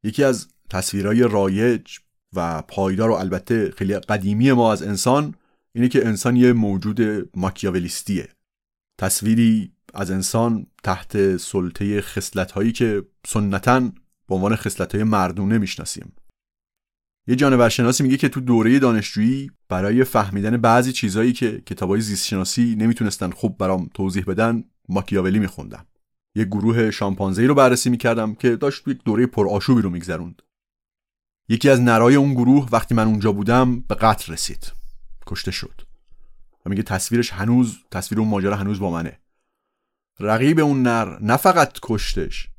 [0.04, 1.98] یکی از تصویرهای رایج
[2.32, 5.34] و پایدار و البته خیلی قدیمی ما از انسان
[5.72, 7.00] اینه که انسان یه موجود
[7.36, 8.28] ماکیاولیستیه.
[8.98, 13.90] تصویری از انسان تحت سلطه خصلت هایی که سنتا
[14.32, 14.58] به عنوان
[14.92, 16.12] های مردونه می‌شناسیم.
[17.26, 23.30] یه جانورشناسی میگه که تو دوره دانشجویی برای فهمیدن بعضی چیزهایی که کتابای زیستشناسی نمی‌تونستن
[23.30, 25.86] خوب برام توضیح بدن ماکیاولی میخوندم.
[26.34, 30.42] یه گروه شامپانزه رو بررسی می‌کردم که داشت یک دوره پرآشوبی رو میگذروند.
[31.48, 34.72] یکی از نرای اون گروه وقتی من اونجا بودم به قتل رسید.
[35.26, 35.80] کشته شد.
[36.66, 39.20] و میگه تصویرش هنوز تصویر اون ماجرا هنوز با منه.
[40.20, 42.51] رقیب اون نر نه فقط کشتش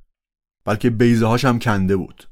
[0.66, 2.30] بلکه بیزه هاش هم کنده بود.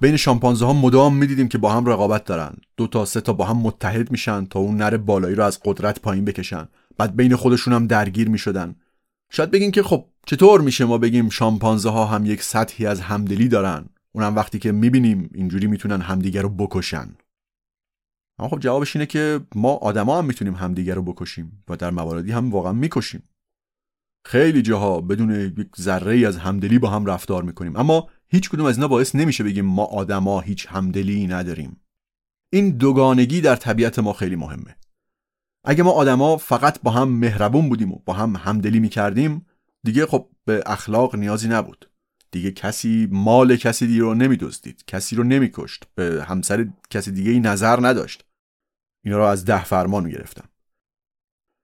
[0.00, 2.56] بین شامپانزه ها مدام می‌دیدیم که با هم رقابت دارن.
[2.76, 6.00] دو تا سه تا با هم متحد میشن تا اون نر بالایی رو از قدرت
[6.00, 6.68] پایین بکشن.
[6.98, 8.76] بعد بین خودشون هم درگیر می‌شدن.
[9.30, 13.48] شاید بگین که خب چطور میشه ما بگیم شامپانزه ها هم یک سطحی از همدلی
[13.48, 17.16] دارن؟ اونم وقتی که می‌بینیم اینجوری می‌تونن همدیگه رو بکشن.
[18.38, 22.32] اما خب جوابش اینه که ما آدما هم می‌تونیم همدیگه رو بکشیم و در مواردی
[22.32, 23.22] هم واقعا می‌کشیم.
[24.24, 27.76] خیلی جاها بدون یک ذره از همدلی با هم رفتار می‌کنیم.
[27.76, 31.80] اما هیچ کدوم از اینا باعث نمیشه بگیم ما آدما هیچ همدلی نداریم.
[32.50, 34.76] این دوگانگی در طبیعت ما خیلی مهمه.
[35.64, 39.46] اگه ما آدما فقط با هم مهربون بودیم و با هم همدلی می‌کردیم
[39.82, 41.90] دیگه خب به اخلاق نیازی نبود.
[42.30, 44.84] دیگه کسی مال کسی دیگه رو نمیدزدید.
[44.86, 45.84] کسی رو نمیکشت.
[45.94, 48.24] به همسر کسی دیگه ای نظر نداشت.
[49.04, 50.48] اینا رو از ده فرمان گرفتم.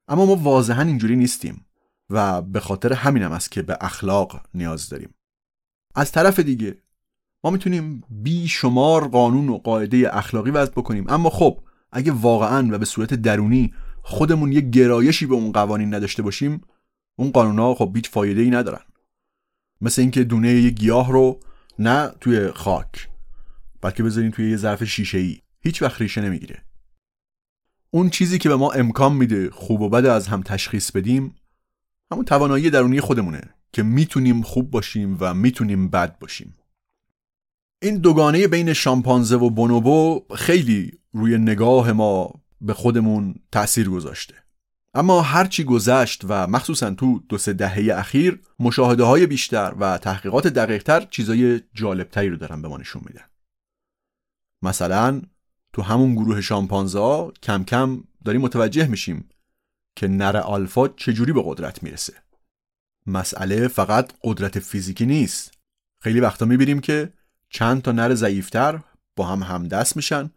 [0.08, 1.66] اما ما واضحا اینجوری نیستیم.
[2.10, 5.14] و به خاطر همینم است که به اخلاق نیاز داریم.
[5.94, 6.82] از طرف دیگه
[7.44, 11.60] ما می‌تونیم بی شمار قانون و قاعده اخلاقی وضع بکنیم اما خب
[11.92, 16.60] اگه واقعا و به صورت درونی خودمون یه گرایشی به اون قوانین نداشته باشیم
[17.16, 18.84] اون قانونا خب هیچ فایده ای ندارن.
[19.80, 21.40] مثل اینکه دونه یه گیاه رو
[21.78, 23.08] نه توی خاک
[23.80, 26.62] بلکه بذارین توی یه ظرف شیشه ای هیچ وقت ریشه نمی‌گیره.
[27.90, 31.34] اون چیزی که به ما امکان میده خوب و بد از هم تشخیص بدیم
[32.12, 33.40] همون توانایی درونی خودمونه
[33.72, 36.54] که می‌تونیم خوب باشیم و می‌تونیم بد باشیم.
[37.82, 44.34] این دوگانه بین شامپانزه و بونوبو خیلی روی نگاه ما به خودمون تأثیر گذاشته.
[44.94, 50.46] اما هرچی گذشت و مخصوصا تو دو سه دهه اخیر مشاهده های بیشتر و تحقیقات
[50.46, 53.24] دقیقتر چیزای جالبتری رو دارن به ما نشون میدن.
[54.62, 55.22] مثلا
[55.72, 59.28] تو همون گروه شامپانزا کم کم داریم متوجه میشیم
[60.00, 62.12] که نر آلفا چجوری به قدرت می‌رسه؟
[63.06, 65.52] مسئله فقط قدرت فیزیکی نیست.
[66.02, 67.12] خیلی وقتا می‌بینیم که
[67.50, 68.80] چند تا نر ضعیفتر
[69.16, 70.30] با هم همدست میشن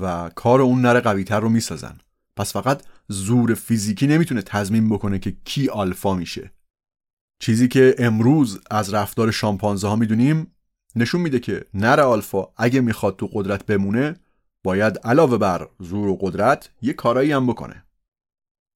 [0.00, 1.98] و کار اون نر قویتر رو می‌سازن.
[2.36, 6.50] پس فقط زور فیزیکی نمی‌تونه تضمین بکنه که کی آلفا میشه.
[7.40, 10.54] چیزی که امروز از رفتار شامپانزه ها می‌دونیم
[10.96, 14.16] نشون میده که نر آلفا اگه می‌خواد تو قدرت بمونه
[14.64, 17.84] باید علاوه بر زور و قدرت یه کارایی هم بکنه.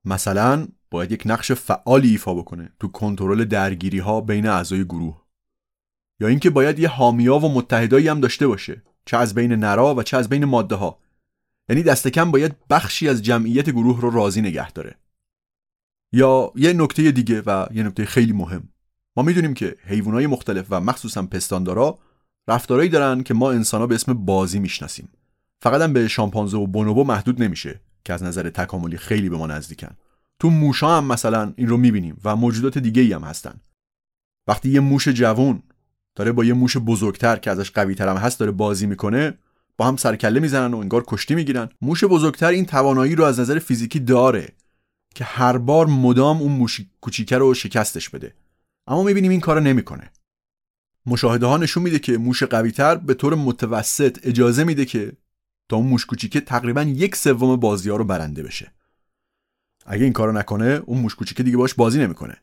[0.05, 5.23] مثلا باید یک نقش فعالی ایفا بکنه تو کنترل درگیری ها بین اعضای گروه.
[6.21, 10.03] یا اینکه باید یه حامیا و متحدایی هم داشته باشه چه از بین نرا و
[10.03, 10.99] چه از بین ماده ها
[11.69, 14.99] یعنی دست کم باید بخشی از جمعیت گروه رو راضی نگه داره.
[16.13, 18.69] یا یه نکته دیگه و یه نکته خیلی مهم.
[19.17, 21.99] ما می‌دونیم که حیوانات مختلف و مخصوصا پستاندارا
[22.49, 25.09] رفتارهایی دارن که ما انسانها به اسم بازی می‌شناسیم.
[25.63, 27.81] فقط هم به شامپانزه و بونوبو محدود نمیشه.
[28.05, 29.97] که از نظر تکاملی خیلی به ما نزدیکن.
[30.39, 33.61] تو موشا هم مثلا این رو می‌بینیم و موجودات دیگه ای هم هستن.
[34.49, 35.63] وقتی یه موش جوون
[36.15, 39.39] داره با یه موش بزرگتر که ازش قوی هم هست داره بازی می‌کنه
[39.77, 41.69] با هم سرکله می‌زنن و انگار کشتی می‌گیرن.
[41.83, 44.49] موش بزرگتر این توانایی رو از نظر فیزیکی داره
[45.15, 48.35] که هر بار مدام اون موش کوچیکه رو شکستش بده.
[48.87, 50.11] اما می‌بینیم این کارو نمی‌کنه.
[51.07, 55.13] مشاهده ها نشون میده که موش قویتر به طور متوسط اجازه میده که
[55.69, 58.73] تا اون موش کوچیکه تقریبا یک سوم بازی ها رو برنده بشه.
[59.87, 62.37] اگه این کارو نکنه اون موش کوچیکه دیگه باش بازی نمی‌کنه.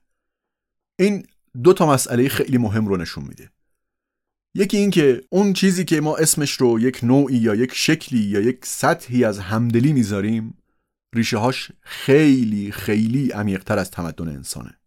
[0.99, 1.27] این
[1.63, 3.51] دو تا مسئله خیلی مهم رو نشون میده.
[4.55, 8.39] یکی این که اون چیزی که ما اسمش رو یک نوعی یا یک شکلی یا
[8.39, 10.57] یک سطحی از همدلی می‌ذاریم
[11.15, 14.77] ریشه هاش خیلی خیلی عمیقتر از تمدن انسانه.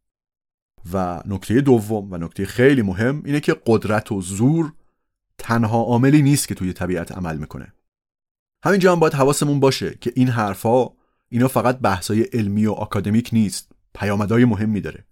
[0.92, 4.73] و نکته دوم و نکته خیلی مهم اینه که قدرت و زور
[5.38, 7.73] تنها عاملی نیست که توی طبیعت عمل می‌کنه.
[8.64, 10.96] همینجا هم باید حواسمون باشه که این حرفها
[11.29, 15.05] اینا فقط بحثای علمی و آکادمیک نیست پیامدهای مهمی داره.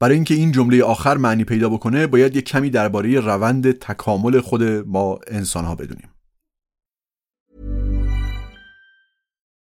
[0.00, 4.62] برای اینکه این جمله آخر معنی پیدا بکنه باید یک کمی درباره روند تکامل خود
[4.62, 6.08] ما انسان ها بدونیم.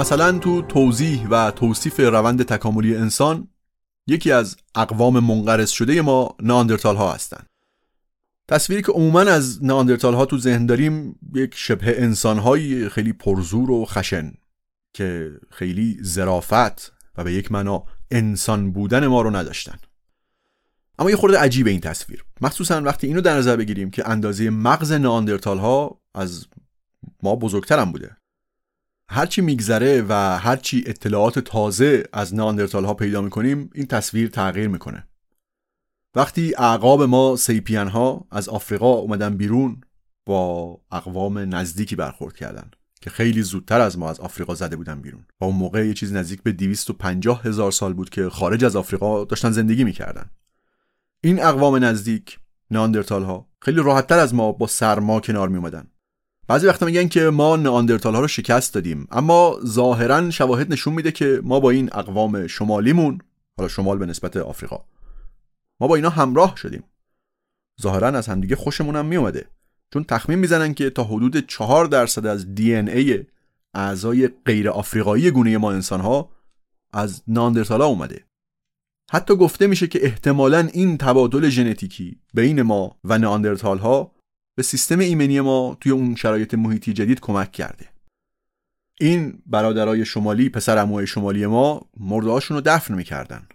[0.00, 3.48] مثلا تو توضیح و توصیف روند تکاملی انسان
[4.06, 7.46] یکی از اقوام منقرض شده ما ناندرتال ها هستند.
[8.48, 13.70] تصویری که عموما از ناندرتال ها تو ذهن داریم یک شبه انسان های خیلی پرزور
[13.70, 14.32] و خشن
[14.94, 19.78] که خیلی زرافت و به یک معنا انسان بودن ما رو نداشتن.
[20.98, 22.24] اما یه خورده عجیب این تصویر.
[22.40, 26.46] مخصوصا وقتی اینو در نظر بگیریم که اندازه مغز ناندرتال ها از
[27.22, 28.19] ما بزرگترم بوده.
[29.12, 35.06] هرچی میگذره و هرچی اطلاعات تازه از ناندرتال ها پیدا می‌کنیم این تصویر تغییر می‌کنه.
[36.14, 39.80] وقتی اعقاب ما سیپین ها از آفریقا اومدن بیرون
[40.26, 45.26] با اقوام نزدیکی برخورد کردن که خیلی زودتر از ما از آفریقا زده بودن بیرون.
[45.40, 49.24] و اون موقع یه چیز نزدیک به 250 هزار سال بود که خارج از آفریقا
[49.24, 50.30] داشتن زندگی می‌کردن.
[51.20, 52.38] این اقوام نزدیک
[52.70, 55.86] ناندرتال ها خیلی راحتتر از ما با سرما کنار می اومدن
[56.50, 61.12] بعضی وقتا میگن که ما ناندرتال ها رو شکست دادیم اما ظاهرا شواهد نشون میده
[61.12, 63.18] که ما با این اقوام شمالیمون
[63.56, 64.84] حالا شمال به نسبت آفریقا
[65.80, 66.84] ما با اینا همراه شدیم.
[67.82, 69.46] ظاهرا از همدیگه خوشمون هم میومده
[69.92, 73.24] چون تخمین می‌زنن که تا حدود چهار درصد از دی ای
[73.74, 76.30] اعضای غیر آفریقایی گونه ما انسان ها
[76.92, 78.24] از ناندرتالا اومده.
[79.10, 84.19] حتی گفته میشه که احتمالا این تبادل ژنتیکی بین ما و ناندرتال ها
[84.54, 87.88] به سیستم ایمنی ما توی اون شرایط محیطی جدید کمک کرده.
[89.00, 93.48] این برادرای شمالی پسر اموهای شمالی ما مردهاشون رو دفن می‌کردن.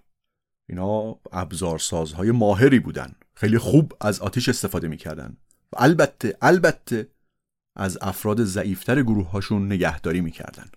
[0.70, 3.16] اینا ابزارسازهای ماهری بودن.
[3.34, 5.38] خیلی خوب از آتیش استفاده می‌کردن.
[5.74, 7.08] و البته البته
[7.76, 10.70] از افراد ضعیفتر گروه هاشون نگهداری می‌کردن.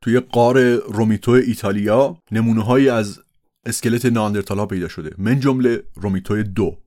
[0.00, 3.20] توی قار رومیتو ایتالیا نمونه از
[3.66, 5.14] اسکلت ناندرتال ها پیدا شده.
[5.18, 6.78] من جمله رومیتو دو.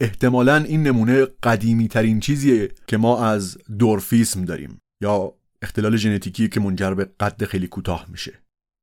[0.00, 6.60] احتمالا این نمونه قدیمی ترین چیزیه که ما از دورفیسم داریم یا اختلال ژنتیکی که
[6.60, 8.32] منجر به قد خیلی کوتاه میشه.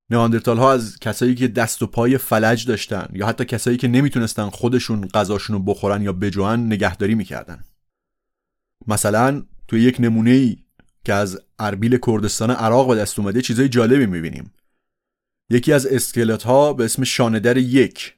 [0.09, 4.49] نئاندرتال ها از کسایی که دست و پای فلج داشتن یا حتی کسایی که نمی‌تونستن
[4.49, 7.63] خودشون غذاشون رو بخورن یا بجوان نگهداری می‌کردن.
[8.87, 10.57] مثلا توی یک نمونه ای
[11.05, 14.53] که از اربیل کردستان عراق به دست اومده چیزای جالبی می‌بینیم.
[15.49, 18.15] یکی از اسکلت ها به اسم شاندر یک.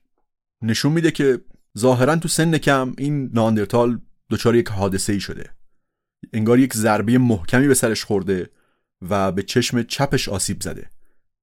[0.62, 1.42] نشون میده که
[1.78, 4.00] ظاهرا تو سن کم این ناندرتال
[4.30, 5.50] دچار یک حادثه ای شده.
[6.34, 8.50] انگار یک ضربه محکمی به سرش خورده
[9.10, 10.90] و به چشم چپش آسیب زده.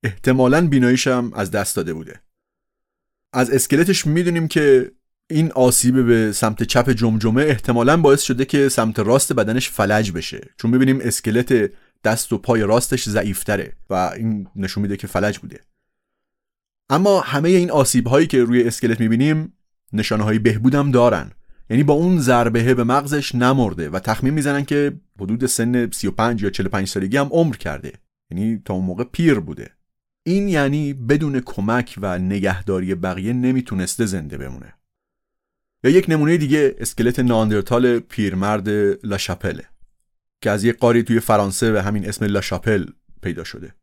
[0.03, 2.21] احتمالا بیناییش هم از دست داده بوده.
[3.33, 4.93] از اسکلتش می‌دونیم که
[5.31, 10.51] این آسیب به سمت چپ جمجمه احتمالا باعث شده که سمت راست بدنش فلج بشه.
[10.59, 11.73] چون می‌بینیم اسکلت
[12.05, 15.61] دست و پای راستش ضعیفتره و این نشون میده که فلج بوده.
[16.91, 19.53] اما همه این آسیب هایی که روی اسکلت می‌بینیم
[19.95, 21.31] نشانه های بهبودم دارن.
[21.71, 26.51] یعنی با اون ضربه به مغزش نمرده و تخمین می‌زنن که حدود سن 35 یا
[26.51, 27.93] 45 سالگی هم عمر کرده.
[28.31, 29.71] یعنی تا اون موقع پیر بوده.
[30.27, 34.75] این یعنی بدون کمک و نگهداری بقیه نمی‌تونسته زنده بمونه.
[35.85, 38.69] یا یک نمونه دیگه اسکلت ناندرتال پیرمرد
[39.07, 39.65] لاشاپله
[40.41, 42.87] که از یک قاری توی فرانسه به همین اسم لاشاپل
[43.23, 43.75] پیدا شده.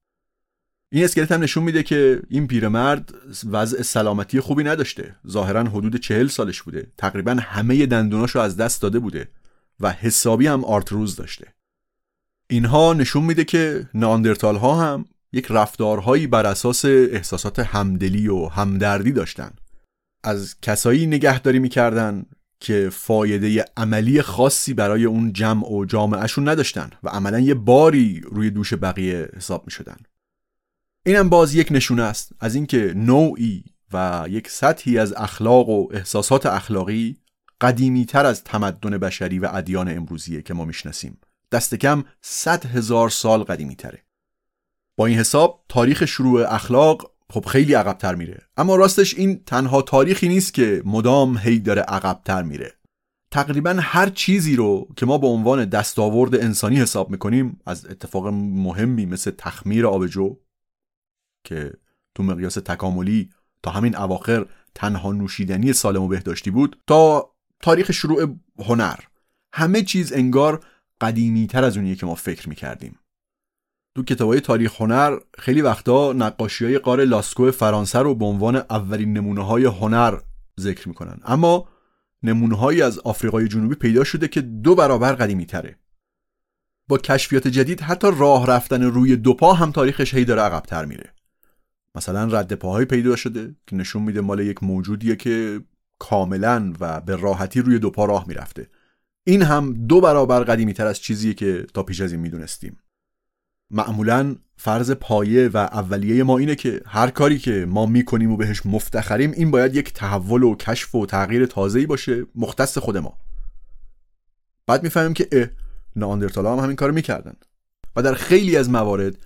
[0.93, 3.13] این اسکلت هم نشون میده که این پیرمرد
[3.51, 5.15] وضع سلامتی خوبی نداشته.
[5.27, 6.87] ظاهرا حدود چهل سالش بوده.
[6.97, 9.27] تقریبا همه دندوناشو از دست داده بوده
[9.79, 11.47] و حسابی هم آرتروز داشته.
[12.49, 19.11] اینها نشون میده که ناندرتال ها هم یک رفتارهایی بر اساس احساسات همدلی و همدردی
[19.11, 19.51] داشتن.
[20.23, 22.25] از کسایی نگهداری می‌کردن
[22.59, 28.49] که فایده عملی خاصی برای اون جمع و جامعهشون نداشتن و عملا یه باری روی
[28.49, 29.97] دوش بقیه حساب می‌شدن.
[31.05, 32.31] اینم باز یک نشونه است.
[32.39, 37.17] از اینکه نوعی و یک سطحی از اخلاق و احساسات اخلاقی
[37.61, 41.17] قدیمی تر از تمدن بشری و ادیان امروزیه که ما می‌شناسیم.
[41.51, 44.03] دست کم صد هزار سال قدیمی تره
[44.97, 48.41] با این حساب تاریخ شروع اخلاق خب خیلی عقبتر میره.
[48.57, 52.73] اما راستش این تنها تاریخی نیست که مدام هی داره عقبتر میره.
[53.31, 59.05] تقریبا هر چیزی رو که ما به عنوان دستاورد انسانی حساب می‌کنیم از اتفاق مهمی
[59.05, 60.37] مثل تخمیر آبجو
[61.43, 61.73] که
[62.15, 63.29] تو مقیاس تکاملی
[63.63, 67.31] تا همین اواخر تنها نوشیدنی سالم و بهداشتی بود تا
[67.61, 68.99] تاریخ شروع هنر.
[69.53, 70.65] همه چیز انگار
[71.01, 72.99] قدیمی تر از اونیه که ما فکر می‌کردیم.
[73.95, 79.13] تو کتابای تاریخ هنر خیلی وقتا نقاشی های قار لاسکو فرانسه رو به عنوان اولین
[79.13, 80.17] نمونه های هنر
[80.59, 81.19] ذکر می‌کنن.
[81.25, 81.69] اما
[82.23, 85.79] نمونه هایی از آفریقای جنوبی پیدا شده که دو برابر قدیمی تره
[86.87, 91.13] با کشفیات جدید حتی راه رفتن روی دو پا هم تاریخش هی داره عقبتر میره.
[91.95, 95.61] مثلا رد پاهایی پیدا شده که نشون میده مال یک موجودیه که
[95.99, 98.67] کاملا و به راحتی روی دو پا راه می‌رفته.
[99.23, 102.77] این هم دو برابر قدیمی تر از چیزیه که تا پیش از این می‌دونستیم.
[103.71, 108.65] معمولا فرض پایه و اولیه ما اینه که هر کاری که ما می‌کنیم و بهش
[108.65, 113.17] مفتخریم این باید یک تحول و کشف و تغییر تازه‌ای باشه مختص خود ما.
[114.67, 115.47] بعد می‌فهمیم که اه
[115.95, 117.33] ناندرتالا هم همین کارو می‌کردن.
[117.95, 119.17] و در خیلی از موارد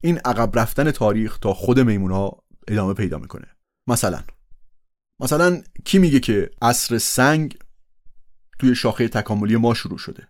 [0.00, 3.46] این عقب رفتن تاریخ تا خود میمون ها ادامه پیدا می‌کنه.
[3.88, 4.22] مثلا
[5.20, 7.58] مثلا کی میگه که عصر سنگ
[8.58, 10.28] توی شاخه تکاملی ما شروع شده؟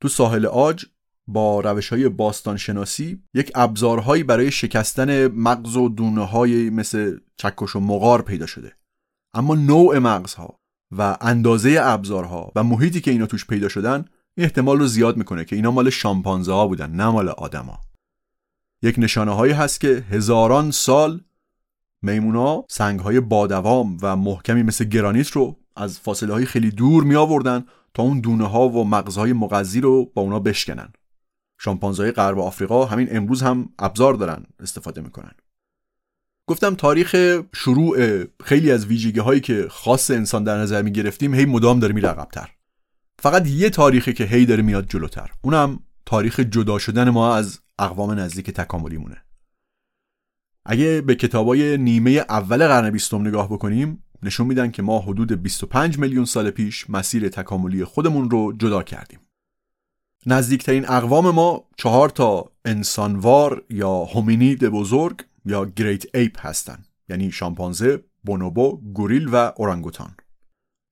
[0.00, 0.86] تو ساحل آج
[1.26, 7.76] با روش های باستان شناسی یک ابزارهایی برای شکستن مغز و دونه های مثل چکش
[7.76, 8.72] و مغار پیدا شده.
[9.34, 10.60] اما نوع مغزها
[10.96, 14.04] و اندازه ابزارها و محیطی که اینا توش پیدا شدن
[14.36, 17.80] احتمال رو زیاد می‌کنه که اینا مال شامپانزه ها بودن نه مال آدما.
[18.82, 21.20] یک نشانه هایی هست که هزاران سال
[22.02, 27.14] میمونا سنگ های بادوام و محکمی مثل گرانیت رو از فاصله های خیلی دور می
[27.14, 27.64] آوردن
[27.94, 30.92] تا اون دونه ها و مغزهای مغذی رو با اونا بشکنن.
[31.60, 35.32] شامپانزهای غرب آفریقا همین امروز هم ابزار دارن استفاده می‌کنن.
[36.46, 41.44] گفتم تاریخ شروع خیلی از ویژگی هایی که خاص انسان در نظر می گرفتیم هی
[41.44, 42.48] مدام داره میره عقبتر.
[43.18, 48.10] فقط یه تاریخی که هی داره میاد جلوتر اونم تاریخ جدا شدن ما از اقوام
[48.10, 49.22] نزدیک تکاملی مونه
[50.64, 55.98] اگه به کتابای نیمه اول قرن بیستم نگاه بکنیم نشون میدن که ما حدود 25
[55.98, 59.20] میلیون سال پیش مسیر تکاملی خودمون رو جدا کردیم.
[60.26, 68.04] نزدیکترین اقوام ما چهار تا انسانوار یا هومینید بزرگ یا گریت ایپ هستن یعنی شامپانزه،
[68.24, 70.14] بونوبو، گوریل و اورانگوتان.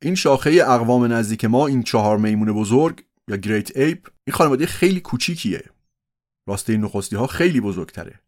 [0.02, 5.00] این شاخه اقوام نزدیک ما این چهار میمون بزرگ یا گریت ایپ این خانواده خیلی
[5.00, 5.64] کوچیکیه.
[6.46, 8.20] راسته نخستی ها خیلی بزرگتره.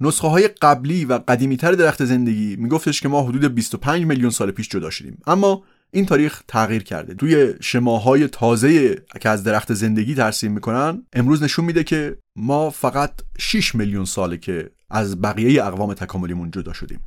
[0.00, 4.68] نسخه های قبلی و قدیمیتر درخت زندگی میگفتش که ما حدود 25 میلیون سال پیش
[4.68, 5.18] جدا شدیم.
[5.26, 7.14] اما این تاریخ تغییر کرده.
[7.14, 13.12] توی شماهای تازه که از درخت زندگی ترسیم می‌کنن امروز نشون میده که ما فقط
[13.38, 17.00] 6 میلیون ساله که از بقیه اقوام تکاملیمون جدا شدیم.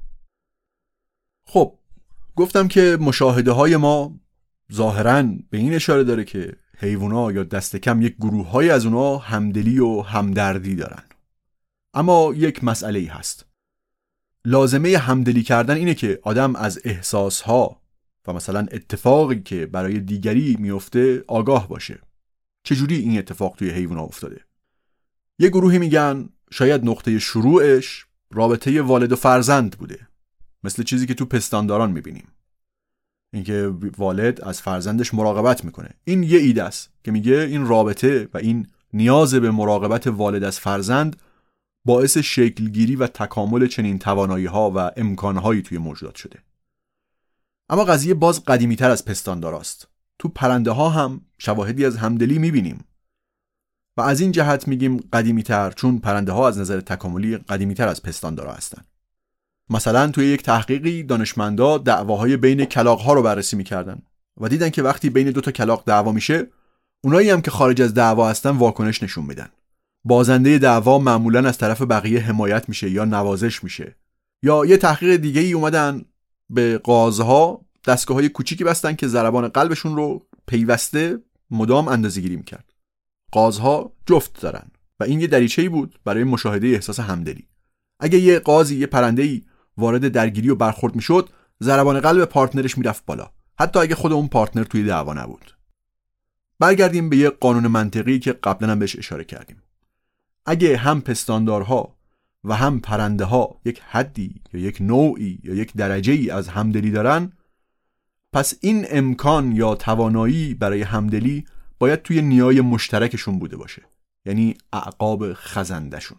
[1.46, 1.78] خب
[2.36, 4.20] گفتم که مشاهده های ما
[4.74, 9.18] ظاهرا به این اشاره داره که حیوونا یا دست کم یک گروه های از اونا
[9.18, 11.04] همدلی و همدردی دارن.
[11.94, 13.46] اما یک مسئله ای هست.
[14.46, 17.82] لازمه همدلی کردن اینه که آدم از احساسها
[18.28, 22.00] و مثلا اتفاقی که برای دیگری میفته آگاه باشه.
[22.64, 24.42] چجوری این اتفاق توی حیوان افتاده؟
[25.40, 30.08] یه گروهی میگن شاید نقطه شروعش رابطه والد و فرزند بوده.
[30.64, 32.28] مثل چیزی که تو پستانداران می‌بینیم.
[33.36, 35.90] اینکه والد از فرزندش مراقبت می‌کنه.
[36.04, 40.60] این یه ایده است که میگه این رابطه و این نیاز به مراقبت والد از
[40.60, 41.16] فرزند
[41.86, 46.40] باعث شکلگیری و تکامل چنین توانایی ها و امکانهایی توی موجودات شده.
[47.70, 49.88] اما قضیه باز قدیمی تر از پستانداراست.
[50.20, 52.86] تو پرنده ها هم شواهدی از همدلی می‌بینیم.
[53.98, 57.88] و از این جهت میگیم قدیمی تر چون پرنده ها از نظر تکاملی قدیمی تر
[57.88, 58.82] از پستاندارا هستن.
[59.70, 64.02] مثلا توی یک تحقیقی دانشمندا دعواهای بین کلاق ها رو بررسی می‌کردن
[64.42, 66.48] و دیدن که وقتی بین دو تا کلاق دعوا میشه
[67.04, 69.50] اونایی هم که خارج از دعوا هستن واکنش نشون میدن.
[70.04, 73.96] بازنده دعوا معمولا از طرف بقیه حمایت میشه یا نوازش میشه.
[74.44, 76.06] یا یه تحقیق دیگه ای اومدن
[76.50, 81.20] به قازها دستگاه های کوچیکی بستن که ضربان قلبشون رو پیوسته
[81.52, 82.74] مدام اندازه گیری می‌کرد.
[83.32, 87.48] قازها جفت دارن و این یه دریچه ای بود برای مشاهده احساس همدلی.
[88.00, 89.42] اگه یه قازی یه پرنده ای
[89.78, 91.30] وارد درگیری و برخورد می‌شد
[91.64, 95.56] ضربان قلب پارتنرش می‌رفت بالا حتی اگه خود اون پارتنر توی دعوا نبود.
[96.60, 99.62] برگردیم به یه قانون منطقی که قبلا هم بهش اشاره کردیم.
[100.46, 101.96] اگه هم پستاندارها
[102.44, 106.92] و هم پرنده ها یک حدی یا یک نوعی یا یک درجه ای از همدلی
[106.92, 107.32] دارن
[108.34, 111.46] پس این امکان یا توانایی برای همدلی
[111.80, 113.82] باید توی نیای مشترکشون بوده باشه
[114.26, 116.18] یعنی اعقاب خزندشون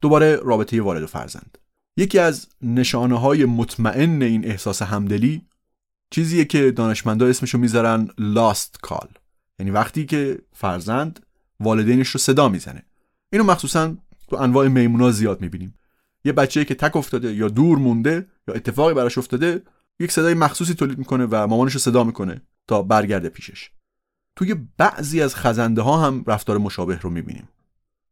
[0.00, 1.58] دوباره رابطه والد و فرزند.
[2.00, 5.42] یکی از نشانه های مطمئن این احساس همدلی
[6.10, 9.08] چیزیه که دانشمندا اسمشو می‌ذارن لاست کال
[9.58, 11.26] یعنی وقتی که فرزند
[11.60, 12.82] والدینش رو صدا می‌زنه.
[13.32, 13.96] اینو مخصوصا
[14.28, 15.74] تو انواع میمونا زیاد می‌بینیم.
[16.24, 19.62] یه بچه که تک افتاده یا دور مونده یا اتفاقی براش افتاده
[20.00, 23.70] یک صدای مخصوصی تولید می‌کنه و مامانش رو صدا می‌کنه تا برگرده پیشش.
[24.36, 27.48] توی بعضی از خزنده ها هم رفتار مشابه رو می‌بینیم.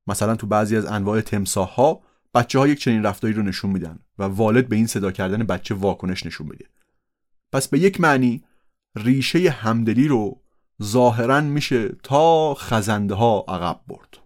[0.07, 3.98] مثلا تو بعضی از انواع تمساح ها بچه ها یک چنین رفتاری رو نشون میدن
[4.18, 6.64] و والد به این صدا کردن بچه واکنش نشون میده.
[7.52, 8.44] پس به یک معنی
[8.96, 10.40] ریشه همدلی رو
[10.82, 14.18] ظاهرا میشه تا خزنده ها عقب برد.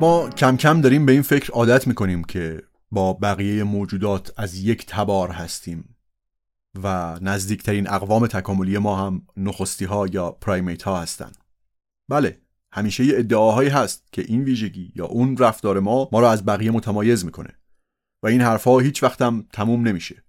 [0.00, 4.86] ما کم کم داریم به این فکر عادت می‌کنیم که با بقیه موجودات از یک
[4.86, 5.96] تبار هستیم
[6.82, 11.36] و نزدیکترین اقوام تکاملی ما هم نخستی ها یا پرایمیت ها هستند.
[12.08, 12.38] بله
[12.72, 16.70] همیشه یه ادعاهایی هست که این ویژگی یا اون رفتار ما ما رو از بقیه
[16.70, 17.58] متمایز می‌کنه
[18.22, 20.24] و این حرفها هیچ وقتم تموم نمیشه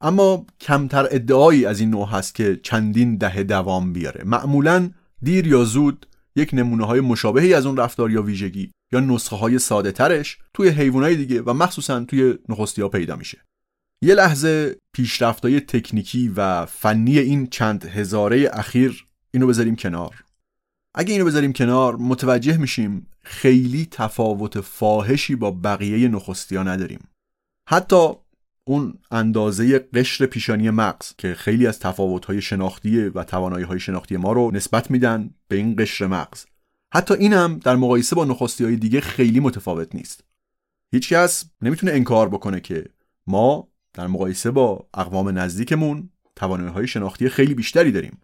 [0.00, 4.90] اما کمتر ادعایی از این نوع هست که چندین دهه دوام بیاره معمولا
[5.22, 9.58] دیر یا زود یک نمونه های مشابهی از اون رفتار یا ویژگی یا نسخه های
[9.58, 13.38] ساده ترش توی حیوانات دیگه و مخصوصا توی نخستی ها پیدا میشه.
[14.02, 20.24] یه لحظه پیشرفت های تکنیکی و فنی این چند هزاره اخیر اینو بذاریم کنار.
[20.94, 27.08] اگه اینو بذاریم کنار متوجه میشیم خیلی تفاوت فاحشی با بقیه نخستی ها نداریم.
[27.68, 28.08] حتی
[28.64, 34.50] اون اندازه قشر پیشانی مغز که خیلی از تفاوت‌های شناختی و توانایی شناختی ما رو
[34.54, 36.44] نسبت میدن به این قشر مغز.
[36.92, 40.24] حتی این هم در مقایسه با نخستی های دیگه خیلی متفاوت نیست.
[40.92, 42.86] هیچکس نمی‌تونه انکار بکنه که
[43.26, 48.18] ما در مقایسه با اقوام نزدیکمون توانایی های شناختی خیلی بیشتری داریم.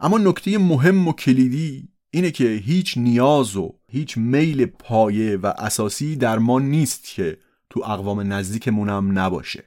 [0.00, 6.16] اما نکته مهم و کلیدی اینه که هیچ نیاز و هیچ میل پایه و اساسی
[6.16, 7.38] در ما نیست که
[7.70, 9.64] تو اقوام نزدیکمون هم نباشه.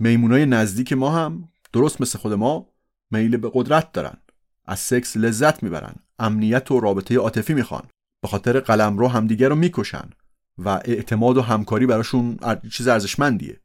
[0.00, 2.68] میمونای نزدیک ما هم درست مثل خود ما
[3.10, 4.16] میل به قدرت دارن.
[4.64, 5.94] از سکس لذت می‌برن.
[6.18, 7.82] امنیت و رابطه عاطفی می‌خوان.
[8.22, 10.10] به خاطر قلم رو همدیگه رو می‌کشن
[10.58, 12.38] و اعتماد و همکاری براشون
[12.72, 13.60] چیز ارزشمندیه.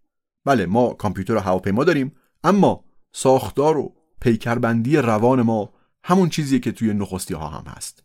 [0.46, 5.74] بله ما کامپیوتر و هواپیما داریم اما ساختار و پیکربندی روان ما
[6.04, 8.04] همون چیزیه که توی نخستی ها هم هست.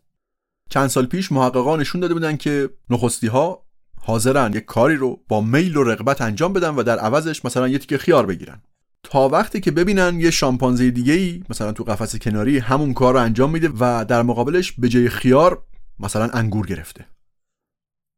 [0.69, 3.65] چند سال پیش محققان نشون داده بودن که نخستی ها
[4.01, 7.77] حاضرن یک کاری رو با میل و رغبت انجام بدن و در عوضش مثلا یه
[7.77, 8.61] تیکه خیار بگیرن.
[9.03, 13.19] تا وقتی که ببینن یه شامپانزه دیگه ای مثلا تو قفس کناری همون کار رو
[13.19, 15.63] انجام میده و در مقابلش به جای خیار
[15.99, 17.05] مثلا انگور گرفته.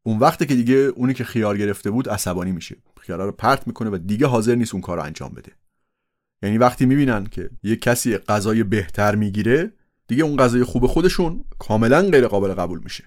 [0.04, 2.76] اون وقتی که دیگه اونی که خیار گرفته بود عصبانی میشه.
[3.02, 5.52] خیارا رو پرت می‌کنه و دیگه حاضر نیست اون کار رو انجام بده.
[6.44, 9.74] یعنی وقتی می‌بینن که یه کسی غذای بهتر می‌گیره
[10.08, 13.04] دیگه اون غذای خوب خودشون کاملا غیر قابل قبول میشه.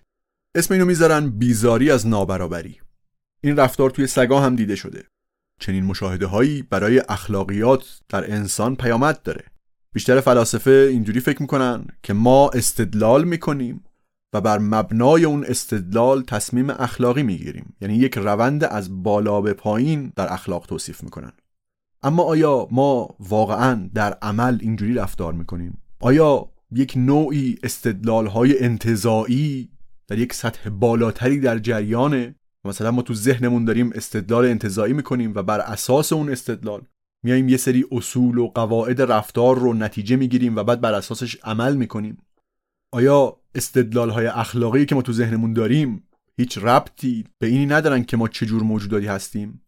[0.54, 2.80] اسم اینو می‌ذارن بیزاری از نابرابری.
[3.40, 5.04] این رفتار توی سگا هم دیده شده.
[5.59, 9.44] چنین مشاهده هایی برای اخلاقیات در انسان پیامد داره.
[9.92, 13.84] بیشتر فلاسفه اینجوری فکر می‌کنن که ما استدلال می‌کنیم
[14.32, 17.76] و بر مبنای اون استدلال تصمیم اخلاقی می‌گیریم.
[17.80, 21.32] یعنی یک روند از بالا به پایین در اخلاق توصیف می‌کنن.
[22.02, 29.70] اما آیا ما واقعا در عمل اینجوری رفتار می‌کنیم؟ آیا یک نوعی استدلال های انتظایی
[30.09, 32.34] در یک سطح بالاتری در جریانه؟
[32.64, 36.82] مثلا ما تو ذهنمون داریم استدلال انتظایی می‌کنیم و بر اساس اون استدلال
[37.24, 41.76] میایم یه سری اصول و قواعد رفتار رو نتیجه می‌گیریم و بعد بر اساسش عمل
[41.76, 42.18] می‌کنیم.
[42.92, 48.16] آیا استدلال های اخلاقی که ما تو ذهنمون داریم هیچ ربطی به اینی ندارن که
[48.16, 49.62] ما چجور موجوداتی هستیم؟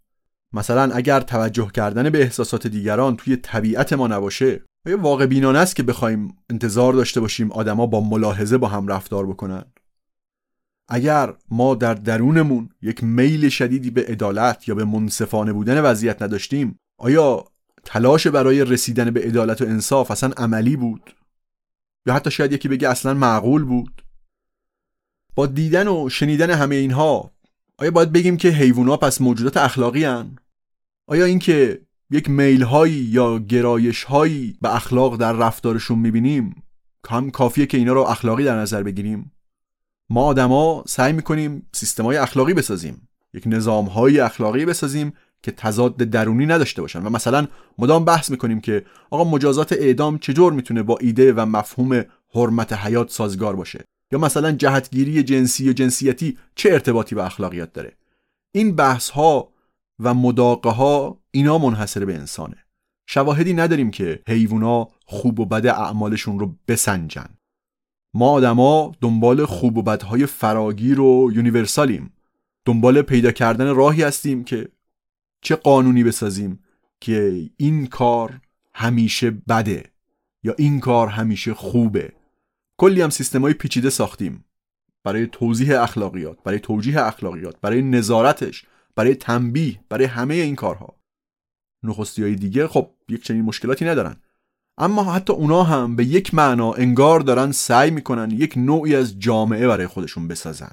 [0.53, 5.77] مثلا اگر توجه کردن به احساسات دیگران توی طبیعت ما نباشه آیا واقع بینانه است
[5.77, 9.65] که بخوایم انتظار داشته باشیم آدما با ملاحظه با هم رفتار بکنن؟
[10.91, 16.79] اگر ما در درونمون یک میل شدیدی به عدالت یا به منصفانه بودن وضعیت نداشتیم
[16.99, 17.45] آیا
[17.85, 21.15] تلاش برای رسیدن به عدالت و انصاف اصلا عملی بود؟
[22.07, 24.03] یا حتی شاید یکی بگه اصلا معقول بود؟
[25.35, 27.31] با دیدن و شنیدن همه اینها
[27.79, 30.37] آیا باید بگیم که حیوونا پس موجودات اخلاقی هن؟
[31.07, 31.81] آیا اینکه
[32.11, 36.63] یک میل هایی یا گرایش هایی به اخلاق در رفتارشون می‌بینیم
[37.09, 39.33] هم کافیه که اینا رو اخلاقی در نظر بگیریم؟
[40.11, 43.09] ما آدما سعی می‌کنیم سیستم های اخلاقی بسازیم.
[43.35, 47.03] یک نظام های اخلاقی بسازیم که تضاد درونی نداشته باشن.
[47.03, 47.47] و مثلا
[47.79, 52.05] مدام بحث می‌کنیم که آقا مجازات اعدام چجور می‌تونه با ایده و مفهوم
[52.35, 57.97] حرمت حیات سازگار باشه؟ یا مثلا جهتگیری جنسی و جنسیتی چه ارتباطی به اخلاقیات داره؟
[58.53, 59.49] این بحث ها
[60.01, 62.57] و مداقه ها اینا منحصر به انسانه.
[63.07, 67.40] شواهدی نداریم که حیوونا خوب و بد اعمالشون رو بسنجن.
[68.15, 72.13] ما آدما دنبال خوب و بدهای فراگیر و یونیورسالیم.
[72.65, 74.69] دنبال پیدا کردن راهی هستیم که
[75.43, 76.61] چه قانونی بسازیم
[77.01, 78.41] که این کار
[78.75, 79.85] همیشه بده
[80.43, 82.13] یا این کار همیشه خوبه.
[82.79, 84.45] کلی هم سیستم های پیچیده ساختیم.
[85.05, 91.01] برای توضیح اخلاقیات برای توجیه اخلاقیات برای نظارتش برای تنبیه برای همه این کارها.
[91.83, 94.17] نخستی های دیگه خب یک چنین مشکلاتی ندارن.
[94.83, 99.69] اما حتی اونا هم به یک معنا انگار دارن سعی می‌کنن یک نوعی از جامعه
[99.69, 100.73] برای خودشون بسازن.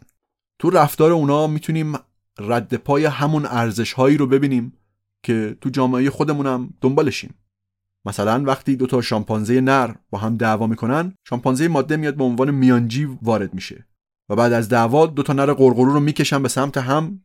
[0.60, 1.94] تو رفتار اونا می‌تونیم
[2.40, 4.74] رد پای همون ارزش هایی رو ببینیم
[5.24, 7.36] که تو جامعه خودمونم دنبالشیم.
[8.06, 12.52] مثلا وقتی دو تا شامپانزه نر با هم دعوا می‌کنن شامپانزه ماده میاد به عنوان
[12.52, 13.88] میانجی وارد میشه
[14.30, 17.22] و بعد از دعوا دو تا نر قرقرو رو می‌کشن به سمت هم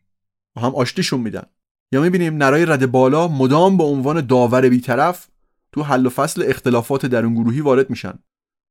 [0.56, 1.46] و هم آشتیشون میدن.
[1.92, 5.28] یا می‌بینیم نرای رد بالا مدام به عنوان داور بیطرف
[5.72, 8.18] تو حل و فصل اختلافات درون گروهی وارد میشن.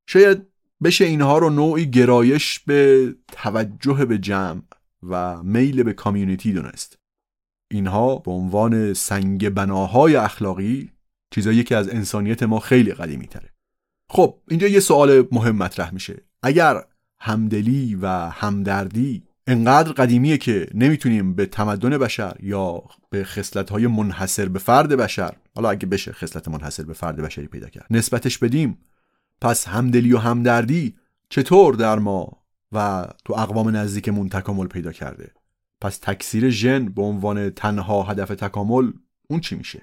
[0.08, 0.48] شاید
[0.84, 4.62] بشه اینها رو نوعی گرایش به توجه به جمع
[5.04, 6.98] و میل به کامیونیتی دونست.
[7.72, 10.92] اینها به عنوان سنگ بناهای اخلاقی
[11.32, 13.50] چیزایی که از انسانیت ما خیلی قدیمی تره.
[14.10, 16.22] خب اینجا یه سوال مهم مطرح میشه.
[16.44, 16.84] اگر
[17.20, 24.60] همدلی و همدردی انقدر قدیمیه که نمی‌تونیم به تمدن بشر یا به خصلت‌های منحصر به
[24.60, 28.78] فرد بشر حالا اگه بشه خصلت منحصر به فرد بشری پیدا کرد نسبتش بدیم.
[29.42, 30.96] پس همدلی و همدردی
[31.30, 32.38] چطور در ما
[32.72, 35.32] و تو اقوام نزدیکمون تکامل پیدا کرده؟
[35.82, 38.92] پس تکثیر ژن به عنوان تنها هدف تکامل
[39.30, 39.82] اون چی میشه؟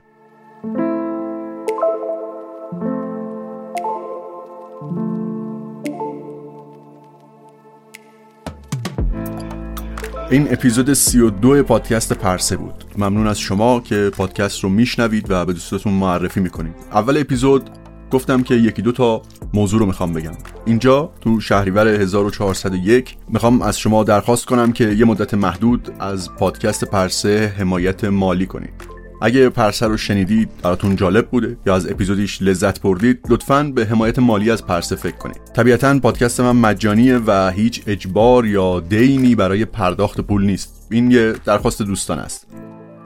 [10.31, 12.85] این اپیزود 32 پادکست پرسه بود.
[12.99, 16.75] ممنون از شما که پادکست رو میشنوید و به دوستاتون معرفی می‌کنید.
[16.93, 17.71] اول اپیزود
[18.11, 19.23] گفتم که یکی دو تا
[19.55, 20.33] موضوع رو می‌خوام بگم.
[20.67, 26.85] اینجا تو شهریور 1401 می‌خوام از شما درخواست کنم که یه مدت محدود از پادکست
[26.85, 28.88] پرسه حمایت مالی کنید.
[29.21, 34.19] اگه پرسه رو شنیدید براتون جالب بوده یا از اپیزودیش لذت بردید لطفا به حمایت
[34.19, 35.41] مالی از پرسه فکر کنید.
[35.57, 40.87] طبیعتا پادکست من مجانیه و هیچ اجبار یا دینی برای پرداخت پول نیست.
[40.91, 42.47] این یه درخواست دوستانه است.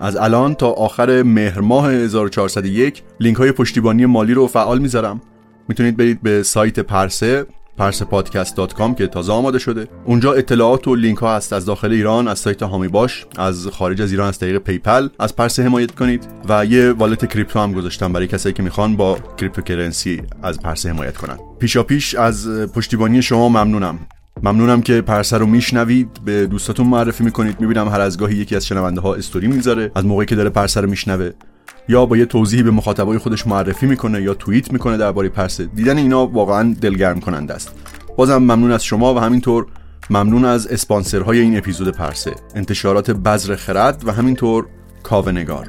[0.00, 5.20] از الان تا آخر مهر ماه 1401 لینک های پشتیبانی مالی رو فعال می‌ذارم.
[5.68, 7.46] می‌تونید برید به سایت پرسه
[7.78, 9.88] persepodcast.com که تازه آماده شده.
[10.04, 14.02] اونجا اطلاعات و لینک ها هست از داخل ایران از سایت حامی باش از خارج
[14.02, 18.12] از ایران از طریق PayPal از پرسه حمایت کنید و یه wallet crypto هم گذاشتم
[18.12, 21.38] برای کسایی که می‌خوان با cryptocurrency از پرسه حمایت کنن.
[21.58, 23.98] پیشاپیش از پشتیبانی شما ممنونم.
[24.42, 27.60] ممنونم که پرسه رو میشنوید به دوستاتون معرفی می‌کنید.
[27.60, 30.80] می‌بینم هر از گاهی یکی از شنونده ها استوری می‌ذاره از موقعی که داره پرسه
[30.80, 31.30] رو میشنوه
[31.88, 35.98] یا با یه توضیحی به مخاطبای خودش معرفی می‌کنه یا توییت می‌کنه درباره پرسه دیدن
[35.98, 37.72] اینا واقعا دلگرم کننده است.
[38.16, 39.66] بازم ممنون از شما و همینطور
[40.10, 44.66] ممنون از اسپانسرهای این اپیزود پرسه انتشارات بذر خرد و همینطور
[45.02, 45.68] کاونگار.